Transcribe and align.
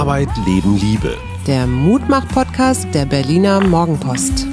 Arbeit, 0.00 0.30
Leben, 0.46 0.78
Liebe. 0.78 1.14
Der 1.46 1.66
Mutmach-Podcast 1.66 2.86
der 2.94 3.04
Berliner 3.04 3.60
Morgenpost. 3.60 4.46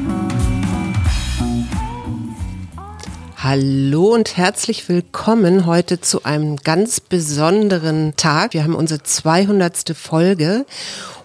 Hallo 3.37 4.13
und 4.13 4.35
herzlich 4.35 4.89
willkommen 4.89 5.65
heute 5.65 6.01
zu 6.01 6.25
einem 6.25 6.57
ganz 6.57 6.99
besonderen 6.99 8.17
Tag. 8.17 8.55
Wir 8.55 8.65
haben 8.65 8.75
unsere 8.75 9.03
200. 9.03 9.95
Folge 9.95 10.65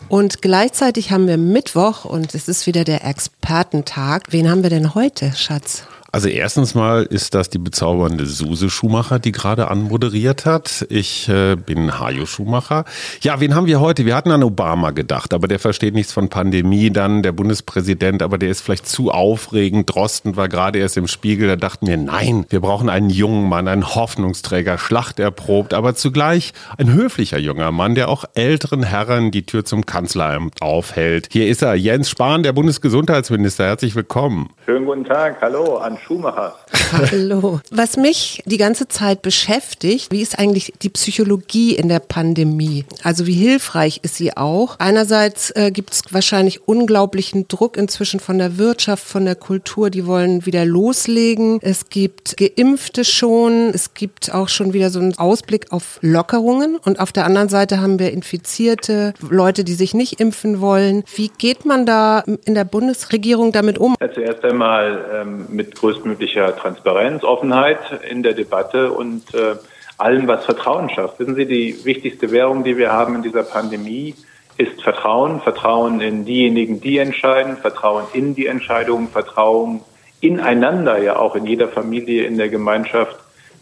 und 0.09 0.41
gleichzeitig 0.41 1.11
haben 1.11 1.27
wir 1.27 1.36
Mittwoch 1.36 2.04
und 2.04 2.36
es 2.36 2.46
ist 2.46 2.68
wieder 2.68 2.84
der 2.84 3.04
Expertentag. 3.04 4.27
Wen 4.30 4.48
haben 4.48 4.62
wir 4.62 4.70
denn 4.70 4.95
heute, 4.95 5.33
Schatz? 5.34 5.83
Also 6.15 6.29
erstens 6.29 6.75
mal 6.75 7.05
ist 7.05 7.34
das 7.34 7.48
die 7.48 7.57
bezaubernde 7.57 8.27
Suse 8.27 8.69
Schumacher, 8.69 9.19
die 9.19 9.33
gerade 9.33 9.69
anmoderiert 9.69 10.45
hat. 10.45 10.84
Ich 10.91 11.27
äh, 11.30 11.57
bin 11.57 11.98
Hajo 11.98 12.27
Schumacher. 12.27 12.84
Ja, 13.23 13.41
wen 13.41 13.55
haben 13.55 13.65
wir 13.65 13.80
heute? 13.80 14.05
Wir 14.05 14.15
hatten 14.15 14.30
an 14.30 14.43
Obama 14.43 14.91
gedacht, 14.91 15.33
aber 15.33 15.48
der 15.48 15.59
versteht 15.59 15.95
nichts 15.95 16.12
von 16.12 16.29
Pandemie. 16.29 16.91
Dann 16.91 17.23
der 17.23 17.33
Bundespräsident, 17.33 18.23
aber 18.23 18.37
der 18.37 18.51
ist 18.51 18.61
vielleicht 18.61 18.87
zu 18.87 19.11
aufregend. 19.11 19.89
Drosten 19.89 20.37
war 20.37 20.51
gerade 20.51 20.80
erst 20.80 20.98
im 20.98 21.06
Spiegel. 21.06 21.48
Da 21.48 21.56
dachten 21.56 21.87
wir, 21.87 21.97
nein, 21.97 22.45
wir 22.51 22.61
brauchen 22.61 22.91
einen 22.91 23.09
jungen 23.09 23.48
Mann, 23.48 23.67
einen 23.67 23.95
Hoffnungsträger, 23.95 24.77
schlachterprobt, 24.77 25.73
aber 25.73 25.95
zugleich 25.95 26.53
ein 26.77 26.92
höflicher 26.92 27.39
junger 27.39 27.73
Mann, 27.73 27.95
der 27.95 28.11
auch 28.11 28.27
älteren 28.34 28.83
Herren 28.83 29.31
die 29.31 29.47
Tür 29.47 29.65
zum 29.65 29.87
Kanzleramt 29.87 30.61
aufhält. 30.61 31.29
Hier 31.33 31.48
ist 31.48 31.62
er, 31.62 31.75
Jens 31.75 32.11
Spahn, 32.11 32.42
der 32.42 32.53
Bundesgesundheitsminister. 32.53 33.65
Herzlich 33.65 33.95
willkommen. 33.95 34.51
Schönen 34.67 34.84
guten 34.84 35.05
Tag. 35.06 35.41
Hallo 35.41 35.79
an 35.79 35.97
Schumacher. 36.02 36.56
Hallo. 36.92 37.61
Was 37.70 37.97
mich 37.97 38.42
die 38.45 38.58
ganze 38.58 38.89
Zeit 38.89 39.22
beschäftigt, 39.22 40.11
wie 40.11 40.20
ist 40.20 40.39
eigentlich 40.39 40.72
die 40.83 40.91
Psychologie 40.91 41.75
in 41.75 41.89
der 41.89 42.00
Pandemie? 42.00 42.84
Also 43.03 43.27
wie 43.27 43.34
hilfreich 43.34 44.00
ist 44.03 44.17
sie 44.17 44.36
auch? 44.36 44.77
Einerseits 44.78 45.50
äh, 45.50 45.70
gibt 45.70 45.92
es 45.92 46.03
wahrscheinlich 46.11 46.69
unglaublichen 46.69 47.48
Druck 47.48 47.77
inzwischen 47.77 48.20
von 48.20 48.39
der 48.39 48.58
Wirtschaft, 48.58 49.05
von 49.05 49.25
der 49.25 49.36
Kultur, 49.36 49.91
die 49.91 50.06
wollen 50.06 50.45
wieder 50.47 50.64
loslegen. 50.64 51.58
Es 51.62 51.89
gibt 51.89 52.36
Geimpfte 52.36 53.05
schon, 53.05 53.70
es 53.75 53.95
gibt 53.95 54.34
auch 54.34 54.48
schon 54.48 54.73
wieder 54.73 54.91
so 54.91 54.98
einen 54.98 55.17
Ausblick 55.17 55.73
auf 55.73 55.98
Lockerungen 56.03 56.77
und 56.77 57.00
auf 57.00 57.12
der 57.12 57.25
anderen 57.25 57.48
Seite 57.48 57.80
haben 57.80 57.98
wir 57.98 58.12
Infizierte, 58.12 59.14
Leute, 59.20 59.64
die 59.64 59.75
sich 59.75 59.95
nicht 59.95 60.20
impfen 60.20 60.61
wollen. 60.61 61.05
Wie 61.14 61.30
geht 61.39 61.64
man 61.64 61.86
da 61.86 62.25
in 62.45 62.55
der 62.55 62.64
Bundesregierung 62.64 63.53
damit 63.53 63.78
um? 63.78 63.95
Ja, 64.00 64.12
zuerst 64.12 64.45
einmal 64.45 65.05
ähm, 65.12 65.47
mit 65.50 65.75
größten 65.75 65.92
größtmöglicher 65.93 66.57
Transparenz, 66.57 67.23
Offenheit 67.23 67.79
in 68.09 68.23
der 68.23 68.33
Debatte 68.33 68.93
und 68.93 69.35
äh, 69.35 69.57
allem, 69.98 70.27
was 70.27 70.45
Vertrauen 70.45 70.89
schafft. 70.91 71.21
Wissen 71.21 71.35
Sie, 71.35 71.47
die 71.47 71.85
wichtigste 71.85 72.31
Währung, 72.31 72.65
die 72.65 72.77
wir 72.77 72.93
haben 72.93 73.17
in 73.17 73.23
dieser 73.23 73.43
Pandemie, 73.43 74.15
ist 74.57 74.83
Vertrauen. 74.83 75.41
Vertrauen 75.41 76.01
in 76.01 76.25
diejenigen, 76.25 76.81
die 76.81 76.98
entscheiden, 76.98 77.57
Vertrauen 77.57 78.05
in 78.13 78.35
die 78.35 78.47
Entscheidungen, 78.47 79.09
Vertrauen 79.09 79.81
ineinander, 80.20 80.98
ja 80.98 81.17
auch 81.17 81.37
in 81.37 81.47
jeder 81.47 81.69
Familie, 81.69 82.25
in 82.25 82.39
der 82.39 82.48
Gemeinschaft, 82.48 83.17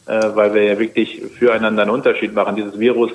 äh, 0.06 0.20
weil 0.34 0.54
wir 0.54 0.62
ja 0.62 0.78
wirklich 0.78 1.22
füreinander 1.38 1.82
einen 1.82 1.90
Unterschied 1.90 2.34
machen. 2.34 2.56
Dieses 2.56 2.78
Virus 2.78 3.10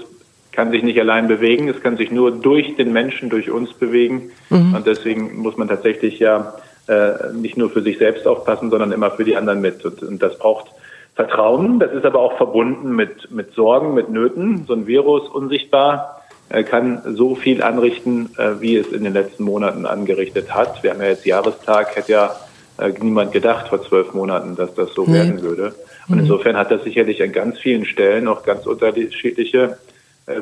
kann 0.52 0.72
sich 0.72 0.84
nicht 0.84 1.00
allein 1.00 1.28
bewegen, 1.28 1.68
es 1.68 1.82
kann 1.82 1.98
sich 1.98 2.12
nur 2.12 2.32
durch 2.32 2.76
den 2.76 2.92
Menschen, 2.92 3.30
durch 3.30 3.50
uns 3.50 3.74
bewegen. 3.74 4.32
Mhm. 4.50 4.76
Und 4.76 4.88
deswegen 4.88 5.38
muss 5.38 5.58
man 5.58 5.68
tatsächlich 5.68 6.20
ja 6.20 6.56
äh, 6.88 7.34
nicht 7.34 7.58
nur 7.58 7.70
für 7.70 7.82
sich 7.82 7.98
selbst 7.98 8.28
aufpassen, 8.28 8.70
sondern 8.70 8.92
immer 8.92 9.12
für 9.12 9.24
die 9.24 9.36
anderen 9.36 9.62
mit. 9.62 9.84
Und, 9.86 10.04
und 10.04 10.22
das 10.22 10.38
braucht 10.38 10.68
Vertrauen. 11.16 11.80
Das 11.80 11.94
ist 11.94 12.06
aber 12.06 12.20
auch 12.20 12.38
verbunden 12.38 12.96
mit, 12.96 13.32
mit 13.32 13.54
Sorgen, 13.54 13.94
mit 13.94 14.10
Nöten. 14.10 14.66
So 14.68 14.74
ein 14.74 14.86
Virus 14.86 15.30
unsichtbar 15.30 16.22
äh, 16.50 16.64
kann 16.64 17.02
so 17.16 17.36
viel 17.36 17.64
anrichten, 17.64 18.32
äh, 18.38 18.60
wie 18.60 18.76
es 18.76 18.88
in 18.88 19.04
den 19.04 19.14
letzten 19.14 19.44
Monaten 19.44 19.86
angerichtet 19.86 20.54
hat. 20.54 20.84
Wir 20.84 20.92
haben 20.92 21.02
ja 21.02 21.08
jetzt 21.08 21.26
Jahrestag, 21.26 21.96
hätte 21.96 22.12
ja 22.12 22.36
äh, 22.78 22.92
niemand 23.02 23.32
gedacht 23.32 23.70
vor 23.70 23.82
zwölf 23.82 24.14
Monaten, 24.14 24.56
dass 24.56 24.76
das 24.76 24.94
so 24.94 25.06
mhm. 25.06 25.14
werden 25.14 25.42
würde. 25.42 25.74
Und 26.08 26.20
insofern 26.20 26.56
hat 26.56 26.70
das 26.70 26.84
sicherlich 26.84 27.24
an 27.24 27.32
ganz 27.32 27.58
vielen 27.58 27.86
Stellen 27.86 28.28
auch 28.28 28.44
ganz 28.44 28.68
unterschiedliche 28.68 29.78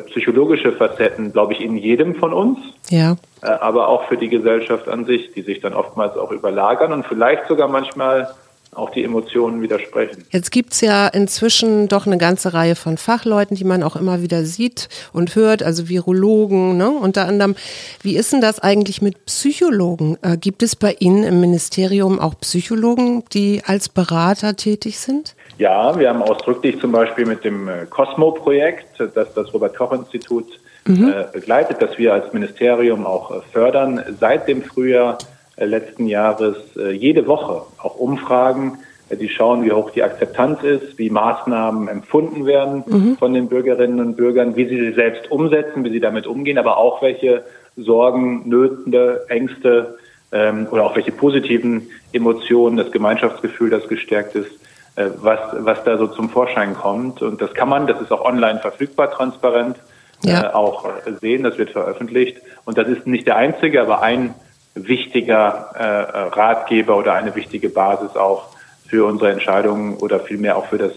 psychologische 0.08 0.72
Facetten, 0.72 1.34
glaube 1.34 1.54
ich, 1.54 1.62
in 1.62 1.76
jedem 1.76 2.16
von 2.16 2.34
uns. 2.34 2.60
Ja. 2.90 3.18
Äh, 3.42 3.48
aber 3.48 3.90
auch 3.90 4.08
für 4.08 4.18
die 4.18 4.30
Gesellschaft 4.30 4.88
an 4.88 5.06
sich, 5.06 5.34
die 5.34 5.42
sich 5.42 5.60
dann 5.60 5.74
oftmals 5.74 6.16
auch 6.18 6.32
überlagern 6.32 6.94
und 6.94 7.06
vielleicht 7.06 7.48
sogar 7.48 7.68
manchmal 7.68 8.34
auch 8.76 8.90
die 8.90 9.04
Emotionen 9.04 9.62
widersprechen. 9.62 10.26
Jetzt 10.32 10.52
gibt's 10.52 10.82
ja 10.82 11.08
inzwischen 11.08 11.88
doch 11.88 12.06
eine 12.06 12.18
ganze 12.18 12.54
Reihe 12.54 12.76
von 12.76 12.98
Fachleuten, 12.98 13.56
die 13.56 13.64
man 13.64 13.84
auch 13.84 13.96
immer 13.96 14.22
wieder 14.22 14.46
sieht 14.46 14.90
und 15.12 15.36
hört, 15.36 15.64
also 15.64 15.90
Virologen, 15.90 16.78
ne? 16.78 16.90
unter 16.90 17.28
anderem. 17.28 17.56
Wie 18.02 18.16
ist 18.16 18.34
denn 18.34 18.42
das 18.42 18.60
eigentlich 18.60 19.02
mit 19.02 19.26
Psychologen? 19.26 20.18
Äh, 20.22 20.38
gibt 20.38 20.64
es 20.64 20.76
bei 20.76 20.96
Ihnen 21.00 21.24
im 21.24 21.40
Ministerium 21.40 22.20
auch 22.20 22.40
Psychologen, 22.40 23.24
die 23.34 23.62
als 23.66 23.90
Berater 23.90 24.56
tätig 24.56 25.00
sind? 25.00 25.36
Ja, 25.58 25.98
wir 25.98 26.10
haben 26.10 26.22
ausdrücklich 26.22 26.80
zum 26.80 26.92
Beispiel 26.92 27.26
mit 27.26 27.44
dem 27.44 27.68
äh, 27.68 27.86
Cosmo-Projekt, 27.90 29.00
das 29.00 29.34
das 29.34 29.54
Robert-Koch-Institut 29.54 30.60
mhm. 30.86 31.10
äh, 31.10 31.26
begleitet, 31.32 31.78
das 31.80 31.98
wir 31.98 32.14
als 32.14 32.34
Ministerium 32.34 33.06
auch 33.06 33.32
äh, 33.32 33.42
fördern, 33.52 34.02
seit 34.20 34.48
dem 34.48 34.64
Frühjahr 34.64 35.20
äh, 35.56 35.66
letzten 35.66 36.08
Jahres 36.08 36.58
äh, 36.76 36.92
jede 36.92 37.28
Woche 37.28 37.64
auch 37.78 37.96
Umfragen, 37.98 38.80
äh, 39.10 39.16
die 39.16 39.30
schauen, 39.30 39.64
wie 39.64 39.72
hoch 39.72 39.92
die 39.92 40.02
Akzeptanz 40.02 40.64
ist, 40.64 40.98
wie 40.98 41.12
Maßnahmen 41.12 41.88
empfunden 41.88 42.48
werden 42.48 42.84
mhm. 42.88 43.18
von 43.18 43.34
den 43.34 43.48
Bürgerinnen 43.48 44.00
und 44.00 44.18
Bürgern, 44.18 44.56
wie 44.56 44.66
sie 44.68 44.80
sie 44.80 44.94
selbst 44.94 45.30
umsetzen, 45.30 45.84
wie 45.84 45.92
sie 45.92 46.00
damit 46.00 46.26
umgehen, 46.26 46.58
aber 46.58 46.78
auch 46.78 47.04
welche 47.04 47.44
Sorgen, 47.78 48.50
Nöte, 48.50 49.26
Ängste 49.30 49.98
ähm, 50.32 50.68
oder 50.72 50.84
auch 50.86 50.96
welche 50.96 51.12
positiven 51.12 51.90
Emotionen, 52.12 52.78
das 52.78 52.92
Gemeinschaftsgefühl, 52.92 53.70
das 53.70 53.88
gestärkt 53.88 54.36
ist, 54.36 54.50
äh, 54.50 54.73
was, 54.96 55.40
was 55.54 55.84
da 55.84 55.98
so 55.98 56.08
zum 56.08 56.30
Vorschein 56.30 56.76
kommt. 56.76 57.22
Und 57.22 57.42
das 57.42 57.54
kann 57.54 57.70
man, 57.70 57.88
das 57.88 58.00
ist 58.02 58.12
auch 58.12 58.24
online 58.24 58.60
verfügbar, 58.60 59.12
transparent, 59.12 59.78
ja. 60.24 60.44
äh, 60.44 60.54
auch 60.54 60.86
sehen, 61.22 61.44
das 61.44 61.58
wird 61.58 61.72
veröffentlicht. 61.72 62.38
Und 62.66 62.78
das 62.78 62.88
ist 62.88 63.08
nicht 63.08 63.28
der 63.28 63.38
einzige, 63.38 63.82
aber 63.82 64.02
ein 64.02 64.36
wichtiger 64.76 65.70
äh, 65.76 66.36
Ratgeber 66.36 66.98
oder 66.98 67.14
eine 67.14 67.36
wichtige 67.36 67.70
Basis 67.70 68.16
auch 68.16 68.48
für 68.88 69.06
unsere 69.06 69.32
Entscheidungen 69.32 69.98
oder 69.98 70.20
vielmehr 70.20 70.58
auch 70.58 70.68
für 70.68 70.78
das 70.78 70.94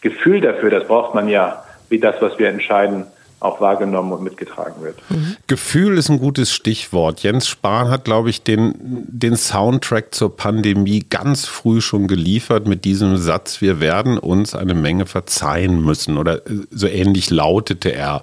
Gefühl 0.00 0.40
dafür. 0.40 0.70
Das 0.70 0.86
braucht 0.86 1.14
man 1.14 1.28
ja, 1.28 1.64
wie 1.88 1.98
das, 1.98 2.16
was 2.20 2.38
wir 2.38 2.48
entscheiden, 2.48 3.06
auch 3.40 3.60
wahrgenommen 3.60 4.12
und 4.12 4.22
mitgetragen 4.22 4.82
wird. 4.82 4.96
Mhm. 5.10 5.36
Gefühl 5.46 5.98
ist 5.98 6.08
ein 6.08 6.18
gutes 6.18 6.52
Stichwort. 6.52 7.20
Jens 7.22 7.46
Spahn 7.48 7.90
hat, 7.90 8.04
glaube 8.04 8.30
ich, 8.30 8.42
den, 8.42 8.74
den 8.80 9.36
Soundtrack 9.36 10.14
zur 10.14 10.36
Pandemie 10.36 11.04
ganz 11.08 11.46
früh 11.46 11.80
schon 11.80 12.06
geliefert 12.06 12.66
mit 12.66 12.84
diesem 12.84 13.16
Satz, 13.16 13.60
wir 13.60 13.80
werden 13.80 14.18
uns 14.18 14.54
eine 14.54 14.74
Menge 14.74 15.06
verzeihen 15.06 15.84
müssen 15.84 16.16
oder 16.16 16.46
äh, 16.46 16.60
so 16.70 16.86
ähnlich 16.86 17.30
lautete 17.30 17.92
er. 17.92 18.22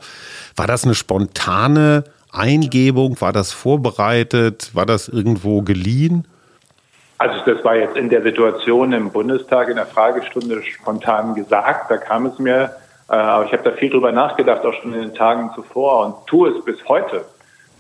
War 0.56 0.68
das 0.68 0.84
eine 0.84 0.96
spontane 0.96 2.04
Eingebung? 2.32 3.20
War 3.20 3.34
das 3.34 3.52
vorbereitet? 3.52 4.72
War 4.74 4.86
das 4.86 5.08
irgendwo 5.08 5.62
geliehen? 5.62 6.26
Also 7.18 7.36
das 7.46 7.64
war 7.64 7.76
jetzt 7.76 7.98
in 7.98 8.10
der 8.10 8.24
Situation 8.24 8.94
im 8.94 9.12
Bundestag 9.12 9.70
in 9.70 9.76
der 9.76 9.86
Fragestunde 9.86 10.64
spontan 10.64 11.36
gesagt. 11.36 11.92
Da 11.92 11.98
kam 11.98 12.26
es 12.26 12.40
mir 12.40 12.72
aber 13.12 13.46
ich 13.46 13.52
habe 13.52 13.64
da 13.64 13.72
viel 13.72 13.90
drüber 13.90 14.14
nachgedacht, 14.14 14.66
auch 14.66 14.74
schon 14.74 14.94
in 14.94 15.02
den 15.02 15.14
Tagen 15.14 15.52
zuvor 15.54 16.06
und 16.06 16.28
tue 16.28 16.50
es 16.50 16.64
bis 16.64 16.78
heute 16.88 17.26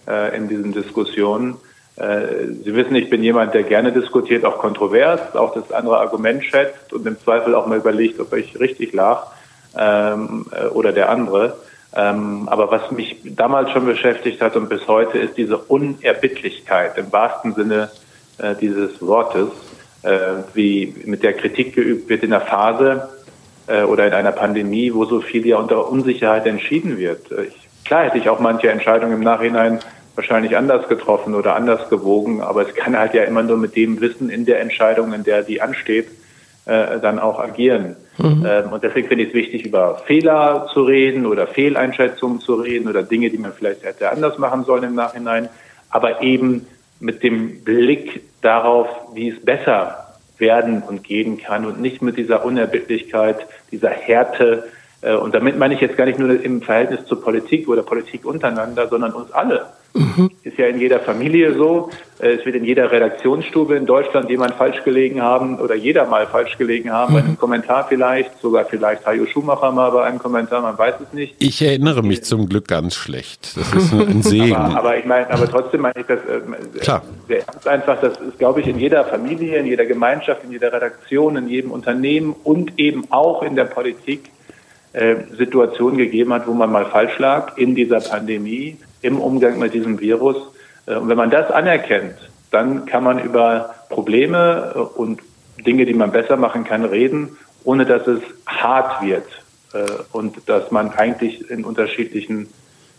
äh, 0.05 0.35
in 0.35 0.49
diesen 0.49 0.73
Diskussionen. 0.73 1.55
Äh, 1.95 2.47
Sie 2.65 2.75
wissen, 2.75 2.95
ich 2.95 3.09
bin 3.09 3.23
jemand, 3.23 3.53
der 3.53 3.63
gerne 3.63 3.93
diskutiert, 3.93 4.43
auch 4.43 4.57
kontrovers, 4.57 5.33
auch 5.35 5.53
das 5.53 5.71
andere 5.71 5.99
Argument 5.99 6.43
schätzt 6.43 6.91
und 6.91 7.07
im 7.07 7.17
Zweifel 7.17 7.55
auch 7.55 7.65
mal 7.65 7.77
überlegt, 7.77 8.19
ob 8.19 8.33
ich 8.33 8.59
richtig 8.59 8.91
lag 8.91 9.27
ähm, 9.77 10.47
oder 10.73 10.91
der 10.91 11.09
andere. 11.09 11.55
Ähm, 11.95 12.49
aber 12.49 12.69
was 12.69 12.91
mich 12.91 13.21
damals 13.23 13.71
schon 13.71 13.85
beschäftigt 13.85 14.41
hat 14.41 14.57
und 14.57 14.67
bis 14.67 14.85
heute 14.89 15.17
ist 15.17 15.37
diese 15.37 15.57
Unerbittlichkeit 15.57 16.97
im 16.97 17.11
wahrsten 17.11 17.53
Sinne 17.53 17.89
dieses 18.59 18.99
Wortes, 19.05 19.49
wie 20.55 20.95
mit 21.05 21.21
der 21.21 21.33
Kritik 21.33 21.75
geübt 21.75 22.09
wird 22.09 22.23
in 22.23 22.31
der 22.31 22.41
Phase, 22.41 23.07
äh, 23.71 23.83
oder 23.83 24.07
in 24.07 24.13
einer 24.13 24.31
Pandemie, 24.31 24.93
wo 24.93 25.05
so 25.05 25.21
viel 25.21 25.45
ja 25.45 25.57
unter 25.57 25.89
Unsicherheit 25.89 26.45
entschieden 26.45 26.97
wird. 26.97 27.31
Äh, 27.31 27.43
ich, 27.45 27.69
klar 27.85 28.05
hätte 28.05 28.17
ich 28.17 28.29
auch 28.29 28.39
manche 28.39 28.69
Entscheidungen 28.69 29.13
im 29.13 29.21
Nachhinein 29.21 29.79
wahrscheinlich 30.15 30.57
anders 30.57 30.87
getroffen 30.89 31.35
oder 31.35 31.55
anders 31.55 31.89
gewogen, 31.89 32.41
aber 32.41 32.67
es 32.67 32.75
kann 32.75 32.97
halt 32.97 33.13
ja 33.13 33.23
immer 33.23 33.43
nur 33.43 33.57
mit 33.57 33.75
dem 33.75 34.01
Wissen 34.01 34.29
in 34.29 34.45
der 34.45 34.59
Entscheidung, 34.59 35.13
in 35.13 35.23
der 35.23 35.43
die 35.43 35.61
ansteht, 35.61 36.07
äh, 36.65 36.99
dann 36.99 37.17
auch 37.17 37.39
agieren. 37.39 37.95
Mhm. 38.17 38.45
Ähm, 38.47 38.73
und 38.73 38.83
deswegen 38.83 39.07
finde 39.07 39.23
ich 39.23 39.29
es 39.29 39.35
wichtig, 39.35 39.65
über 39.65 40.01
Fehler 40.05 40.67
zu 40.73 40.83
reden 40.83 41.25
oder 41.25 41.47
Fehleinschätzungen 41.47 42.41
zu 42.41 42.55
reden 42.55 42.89
oder 42.89 43.03
Dinge, 43.03 43.29
die 43.29 43.37
man 43.37 43.53
vielleicht 43.53 43.83
hätte 43.83 44.11
anders 44.11 44.37
machen 44.37 44.65
sollen 44.65 44.83
im 44.83 44.95
Nachhinein, 44.95 45.47
aber 45.89 46.21
eben 46.21 46.67
mit 46.99 47.23
dem 47.23 47.63
Blick 47.63 48.21
darauf, 48.41 48.87
wie 49.13 49.29
es 49.29 49.43
besser 49.43 50.10
werden 50.41 50.83
und 50.83 51.05
gehen 51.05 51.37
kann 51.37 51.65
und 51.65 51.79
nicht 51.79 52.01
mit 52.01 52.17
dieser 52.17 52.43
Unerbittlichkeit, 52.43 53.47
dieser 53.71 53.91
Härte, 53.91 54.65
Äh, 55.01 55.15
und 55.15 55.33
damit 55.33 55.57
meine 55.57 55.73
ich 55.73 55.81
jetzt 55.81 55.97
gar 55.97 56.05
nicht 56.05 56.19
nur 56.19 56.41
im 56.41 56.61
Verhältnis 56.61 57.05
zur 57.05 57.21
Politik 57.21 57.67
oder 57.67 57.83
Politik 57.83 58.25
untereinander, 58.25 58.87
sondern 58.87 59.13
uns 59.13 59.31
alle. 59.31 59.65
Mhm. 59.93 60.31
Ist 60.43 60.57
ja 60.57 60.67
in 60.67 60.79
jeder 60.79 60.99
Familie 60.99 61.53
so. 61.53 61.89
Äh, 62.19 62.35
es 62.35 62.45
wird 62.45 62.55
in 62.55 62.63
jeder 62.63 62.91
Redaktionsstube 62.91 63.75
in 63.75 63.85
Deutschland 63.85 64.29
jemand 64.29 64.55
falsch 64.55 64.83
gelegen 64.83 65.21
haben 65.21 65.59
oder 65.59 65.75
jeder 65.75 66.05
mal 66.05 66.27
falsch 66.27 66.57
gelegen 66.57 66.91
haben, 66.91 67.13
mhm. 67.13 67.17
bei 67.17 67.23
einem 67.23 67.37
Kommentar 67.37 67.87
vielleicht, 67.89 68.39
sogar 68.41 68.65
vielleicht 68.65 69.05
Hajo 69.05 69.25
Schumacher 69.25 69.71
mal 69.71 69.91
bei 69.91 70.03
einem 70.03 70.19
Kommentar, 70.19 70.61
man 70.61 70.77
weiß 70.77 70.95
es 71.05 71.13
nicht. 71.13 71.35
Ich 71.39 71.61
erinnere 71.61 72.03
mich 72.03 72.23
zum 72.23 72.47
Glück 72.47 72.67
ganz 72.67 72.95
schlecht. 72.95 73.57
Das 73.57 73.73
ist 73.73 73.93
ein 73.93 74.21
Segen. 74.23 74.55
aber, 74.55 74.77
aber 74.77 74.97
ich 74.97 75.05
meine, 75.05 75.29
aber 75.29 75.49
trotzdem 75.49 75.81
meine 75.81 75.99
ich 75.99 76.05
das 76.05 76.19
äh, 76.19 76.79
Klar. 76.79 77.03
sehr 77.27 77.45
ernst 77.47 77.67
einfach, 77.67 77.99
das 77.99 78.13
ist, 78.19 78.37
glaube 78.37 78.61
ich, 78.61 78.67
in 78.67 78.79
jeder 78.79 79.03
Familie, 79.05 79.57
in 79.59 79.65
jeder 79.65 79.85
Gemeinschaft, 79.85 80.43
in 80.45 80.51
jeder 80.51 80.71
Redaktion, 80.71 81.35
in 81.35 81.49
jedem 81.49 81.71
Unternehmen 81.71 82.33
und 82.43 82.79
eben 82.79 83.11
auch 83.11 83.43
in 83.43 83.55
der 83.55 83.65
Politik 83.65 84.29
äh, 84.93 85.15
Situationen 85.37 85.97
gegeben 85.97 86.33
hat, 86.33 86.47
wo 86.47 86.53
man 86.53 86.71
mal 86.71 86.85
falsch 86.85 87.17
lag 87.17 87.57
in 87.57 87.75
dieser 87.75 87.99
Pandemie, 87.99 88.77
im 89.01 89.19
Umgang 89.19 89.59
mit 89.59 89.73
diesem 89.73 89.99
Virus. 89.99 90.37
Äh, 90.85 90.95
und 90.95 91.09
wenn 91.09 91.17
man 91.17 91.29
das 91.29 91.51
anerkennt, 91.51 92.15
dann 92.51 92.85
kann 92.85 93.03
man 93.03 93.19
über 93.19 93.73
Probleme 93.89 94.73
äh, 94.75 94.79
und 94.79 95.21
Dinge, 95.65 95.85
die 95.85 95.93
man 95.93 96.11
besser 96.11 96.37
machen 96.37 96.63
kann, 96.63 96.85
reden, 96.85 97.37
ohne 97.63 97.85
dass 97.85 98.07
es 98.07 98.21
hart 98.45 99.03
wird 99.03 99.27
äh, 99.73 99.85
und 100.11 100.37
dass 100.47 100.71
man 100.71 100.91
eigentlich 100.91 101.49
in 101.49 101.63
unterschiedlichen 101.63 102.47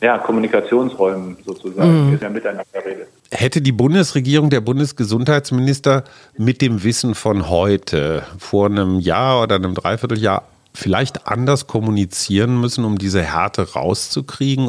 ja, 0.00 0.18
Kommunikationsräumen 0.18 1.36
sozusagen 1.44 2.06
mhm. 2.06 2.32
miteinander 2.32 2.64
redet. 2.84 3.08
Hätte 3.30 3.62
die 3.62 3.72
Bundesregierung, 3.72 4.50
der 4.50 4.60
Bundesgesundheitsminister 4.60 6.04
mit 6.36 6.60
dem 6.60 6.82
Wissen 6.82 7.14
von 7.14 7.48
heute 7.48 8.24
vor 8.38 8.66
einem 8.66 8.98
Jahr 8.98 9.42
oder 9.42 9.54
einem 9.56 9.74
Dreivierteljahr 9.74 10.42
vielleicht 10.74 11.26
anders 11.28 11.66
kommunizieren 11.66 12.60
müssen, 12.60 12.84
um 12.84 12.98
diese 12.98 13.22
Härte 13.22 13.74
rauszukriegen? 13.74 14.68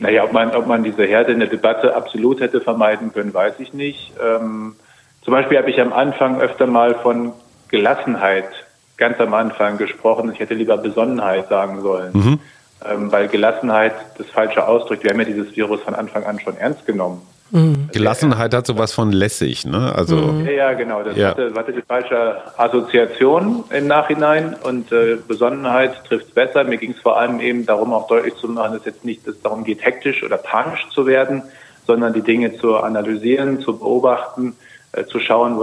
Naja, 0.00 0.24
ob 0.24 0.32
man, 0.32 0.54
ob 0.54 0.66
man 0.66 0.84
diese 0.84 1.04
Härte 1.04 1.32
in 1.32 1.40
der 1.40 1.48
Debatte 1.48 1.94
absolut 1.94 2.40
hätte 2.40 2.60
vermeiden 2.60 3.12
können, 3.12 3.34
weiß 3.34 3.54
ich 3.58 3.72
nicht. 3.72 4.12
Ähm, 4.22 4.76
zum 5.22 5.32
Beispiel 5.32 5.58
habe 5.58 5.70
ich 5.70 5.80
am 5.80 5.92
Anfang 5.92 6.40
öfter 6.40 6.66
mal 6.66 6.94
von 6.94 7.32
Gelassenheit 7.68 8.48
ganz 8.96 9.18
am 9.20 9.34
Anfang 9.34 9.78
gesprochen. 9.78 10.32
Ich 10.32 10.40
hätte 10.40 10.54
lieber 10.54 10.76
Besonnenheit 10.76 11.48
sagen 11.48 11.82
sollen, 11.82 12.12
mhm. 12.12 12.40
Ähm, 12.84 13.10
weil 13.10 13.28
Gelassenheit 13.28 13.94
das 14.18 14.28
falsche 14.28 14.66
ausdrückt. 14.66 15.04
Wir 15.04 15.10
haben 15.10 15.20
ja 15.20 15.26
dieses 15.26 15.54
Virus 15.56 15.80
von 15.82 15.94
Anfang 15.94 16.24
an 16.24 16.38
schon 16.40 16.56
ernst 16.56 16.86
genommen. 16.86 17.22
Mhm. 17.50 17.88
Gelassenheit 17.92 18.52
hat 18.52 18.66
sowas 18.66 18.92
von 18.92 19.10
lässig, 19.10 19.64
ne? 19.64 19.94
Also 19.94 20.16
mhm. 20.16 20.44
ja, 20.44 20.52
ja, 20.52 20.72
genau. 20.74 21.02
Das 21.02 21.16
ja. 21.16 21.30
Hatte, 21.30 21.52
hatte 21.54 21.72
die 21.72 21.82
falsche 21.82 22.36
Assoziation 22.58 23.64
im 23.70 23.86
Nachhinein 23.86 24.54
und 24.62 24.92
äh, 24.92 25.16
Besonnenheit 25.26 26.04
trifft 26.04 26.26
es 26.26 26.34
besser. 26.34 26.64
Mir 26.64 26.76
ging 26.76 26.92
es 26.92 27.00
vor 27.00 27.18
allem 27.18 27.40
eben 27.40 27.64
darum, 27.64 27.94
auch 27.94 28.06
deutlich 28.06 28.34
zu 28.36 28.48
machen, 28.48 28.74
dass 28.74 28.84
jetzt 28.84 29.04
nicht 29.04 29.26
dass 29.26 29.36
es 29.36 29.42
darum 29.42 29.64
geht, 29.64 29.84
hektisch 29.84 30.22
oder 30.22 30.36
panisch 30.36 30.86
zu 30.90 31.06
werden, 31.06 31.42
sondern 31.86 32.12
die 32.12 32.22
Dinge 32.22 32.58
zu 32.58 32.76
analysieren, 32.76 33.60
zu 33.60 33.78
beobachten, 33.78 34.54
äh, 34.92 35.04
zu 35.04 35.18
schauen, 35.18 35.58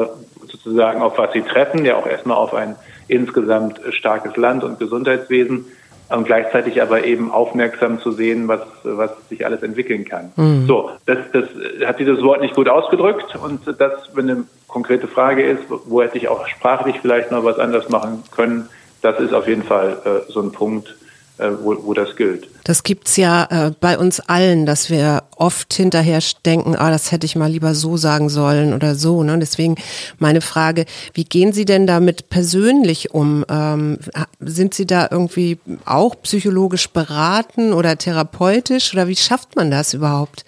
sozusagen 0.48 1.04
auf 1.04 1.20
was 1.20 1.34
sie 1.34 1.44
treffen, 1.44 1.86
ja 1.86 1.98
auch 1.98 2.08
erstmal 2.08 2.38
auf 2.38 2.56
ein 2.56 2.76
insgesamt 3.08 3.80
starkes 3.92 4.36
Land 4.38 4.64
und 4.64 4.80
Gesundheitswesen 4.80 5.66
und 6.10 6.26
gleichzeitig 6.26 6.82
aber 6.82 7.04
eben 7.04 7.32
aufmerksam 7.32 8.00
zu 8.00 8.12
sehen, 8.12 8.48
was, 8.48 8.62
was 8.84 9.12
sich 9.30 9.46
alles 9.46 9.64
entwickeln 9.64 10.06
kann. 10.06 10.32
Mhm. 10.36 10.66
So, 10.68 10.92
das, 11.06 11.18
das 11.34 11.46
hat 11.86 12.00
dieses 12.00 12.22
Wort 12.22 12.42
nicht 12.42 12.56
gut 12.56 12.70
ausgedrückt 12.70 13.36
und 13.36 13.62
das, 13.80 13.92
wenn 14.14 14.30
eine 14.30 14.44
konkrete 14.68 15.08
Frage 15.08 15.44
ist, 15.44 15.64
wo 15.86 16.02
hätte 16.02 16.18
ich 16.18 16.28
auch 16.28 16.48
sprachlich 16.48 16.98
vielleicht 17.02 17.32
noch 17.32 17.44
was 17.44 17.60
anders 17.60 17.90
machen 17.90 18.24
können, 18.36 18.70
das 19.02 19.20
ist 19.20 19.34
auf 19.34 19.48
jeden 19.48 19.64
Fall 19.64 19.98
äh, 20.06 20.32
so 20.32 20.42
ein 20.42 20.52
Punkt, 20.52 20.96
wo, 21.38 21.76
wo 21.86 21.94
das 21.94 22.16
gilt. 22.16 22.48
Das 22.64 22.84
gibt's 22.84 23.18
ja 23.18 23.48
äh, 23.50 23.72
bei 23.80 23.98
uns 23.98 24.20
allen, 24.22 24.66
dass 24.66 24.90
wir 24.90 25.24
oft 25.36 25.74
hinterher 25.74 26.20
denken, 26.46 26.76
ah, 26.76 26.90
das 26.90 27.12
hätte 27.12 27.26
ich 27.26 27.36
mal 27.36 27.52
lieber 27.52 27.76
so 27.76 27.98
sagen 27.98 28.30
sollen 28.30 28.74
oder 28.74 28.96
so. 28.96 29.22
Ne? 29.24 29.38
Deswegen 29.38 29.76
meine 30.18 30.42
Frage, 30.42 30.86
wie 31.14 31.26
gehen 31.26 31.54
Sie 31.54 31.66
denn 31.66 31.88
damit 31.88 32.30
persönlich 32.30 33.14
um? 33.14 33.46
Ähm, 33.50 34.00
sind 34.40 34.74
Sie 34.74 34.88
da 34.88 35.08
irgendwie 35.12 35.60
auch 35.86 36.16
psychologisch 36.24 36.90
beraten 36.90 37.74
oder 37.74 37.98
therapeutisch 37.98 38.94
oder 38.94 39.08
wie 39.08 39.16
schafft 39.16 39.56
man 39.56 39.70
das 39.70 39.94
überhaupt? 39.94 40.46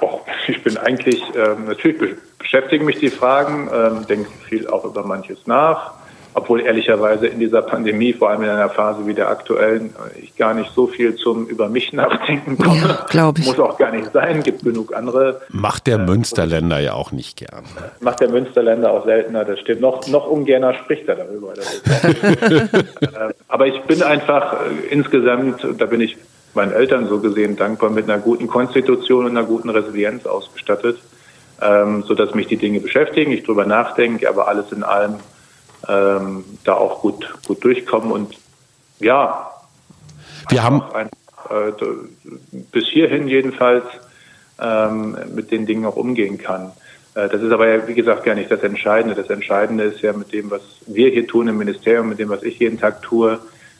Oh, 0.00 0.20
ich 0.46 0.62
bin 0.62 0.76
eigentlich, 0.78 1.22
ähm, 1.36 1.66
natürlich 1.66 2.16
beschäftigen 2.38 2.84
mich 2.84 2.98
die 2.98 3.10
Fragen, 3.10 3.68
ähm, 3.72 4.06
denke 4.06 4.30
viel 4.48 4.66
auch 4.68 4.84
über 4.84 5.04
manches 5.04 5.46
nach 5.46 5.97
obwohl 6.38 6.60
ehrlicherweise 6.60 7.26
in 7.26 7.40
dieser 7.40 7.62
Pandemie, 7.62 8.12
vor 8.12 8.30
allem 8.30 8.42
in 8.42 8.48
einer 8.48 8.68
Phase 8.68 9.06
wie 9.06 9.14
der 9.14 9.28
aktuellen, 9.28 9.92
ich 10.22 10.36
gar 10.36 10.54
nicht 10.54 10.70
so 10.72 10.86
viel 10.86 11.16
zum 11.16 11.46
über 11.46 11.68
mich 11.68 11.92
nachdenken 12.02 12.56
komme. 12.56 12.78
Ja, 12.78 13.06
glaube 13.08 13.40
ich. 13.40 13.46
Muss 13.46 13.58
auch 13.58 13.76
gar 13.76 13.90
nicht 13.90 14.12
sein, 14.12 14.42
gibt 14.44 14.62
genug 14.62 14.94
andere. 14.94 15.40
Macht 15.50 15.88
der 15.88 15.98
äh, 15.98 16.06
Münsterländer 16.06 16.78
ja 16.78 16.92
auch 16.94 17.10
nicht 17.10 17.36
gern. 17.36 17.64
Macht 18.00 18.20
der 18.20 18.30
Münsterländer 18.30 18.92
auch 18.92 19.04
seltener, 19.04 19.44
das 19.44 19.58
stimmt. 19.58 19.80
Noch, 19.80 20.06
noch 20.06 20.28
ungerner 20.28 20.74
spricht 20.74 21.08
er 21.08 21.16
darüber. 21.16 21.48
Äh, 23.00 23.32
aber 23.48 23.66
ich 23.66 23.80
bin 23.82 24.02
einfach 24.02 24.52
äh, 24.52 24.86
insgesamt, 24.90 25.66
da 25.78 25.86
bin 25.86 26.00
ich 26.00 26.16
meinen 26.54 26.72
Eltern 26.72 27.08
so 27.08 27.20
gesehen 27.20 27.56
dankbar, 27.56 27.90
mit 27.90 28.04
einer 28.04 28.18
guten 28.18 28.46
Konstitution 28.46 29.24
und 29.24 29.36
einer 29.36 29.46
guten 29.46 29.70
Resilienz 29.70 30.26
ausgestattet, 30.26 30.98
ähm, 31.62 32.02
sodass 32.02 32.34
mich 32.34 32.46
die 32.46 32.56
Dinge 32.56 32.80
beschäftigen, 32.80 33.32
ich 33.32 33.44
drüber 33.44 33.64
nachdenke, 33.64 34.28
aber 34.28 34.48
alles 34.48 34.72
in 34.72 34.82
allem 34.82 35.14
ähm, 35.86 36.44
da 36.64 36.74
auch 36.74 37.00
gut, 37.00 37.32
gut 37.46 37.62
durchkommen. 37.62 38.10
Und 38.10 38.36
ja, 38.98 39.50
wir 40.48 40.62
haben 40.62 40.82
ein, 40.94 41.08
äh, 41.50 41.72
bis 42.72 42.88
hierhin 42.88 43.28
jedenfalls 43.28 43.84
ähm, 44.60 45.16
mit 45.34 45.50
den 45.50 45.66
Dingen 45.66 45.86
auch 45.86 45.96
umgehen 45.96 46.38
kann. 46.38 46.72
Äh, 47.14 47.28
das 47.28 47.42
ist 47.42 47.52
aber 47.52 47.68
ja, 47.68 47.86
wie 47.86 47.94
gesagt, 47.94 48.24
gar 48.24 48.34
nicht 48.34 48.50
das 48.50 48.62
Entscheidende. 48.62 49.14
Das 49.14 49.30
Entscheidende 49.30 49.84
ist 49.84 50.00
ja 50.02 50.12
mit 50.12 50.32
dem, 50.32 50.50
was 50.50 50.62
wir 50.86 51.10
hier 51.10 51.26
tun 51.26 51.48
im 51.48 51.58
Ministerium, 51.58 52.08
mit 52.08 52.18
dem, 52.18 52.28
was 52.28 52.42
ich 52.42 52.58
jeden 52.58 52.78
Tag 52.78 53.02
tue, 53.02 53.38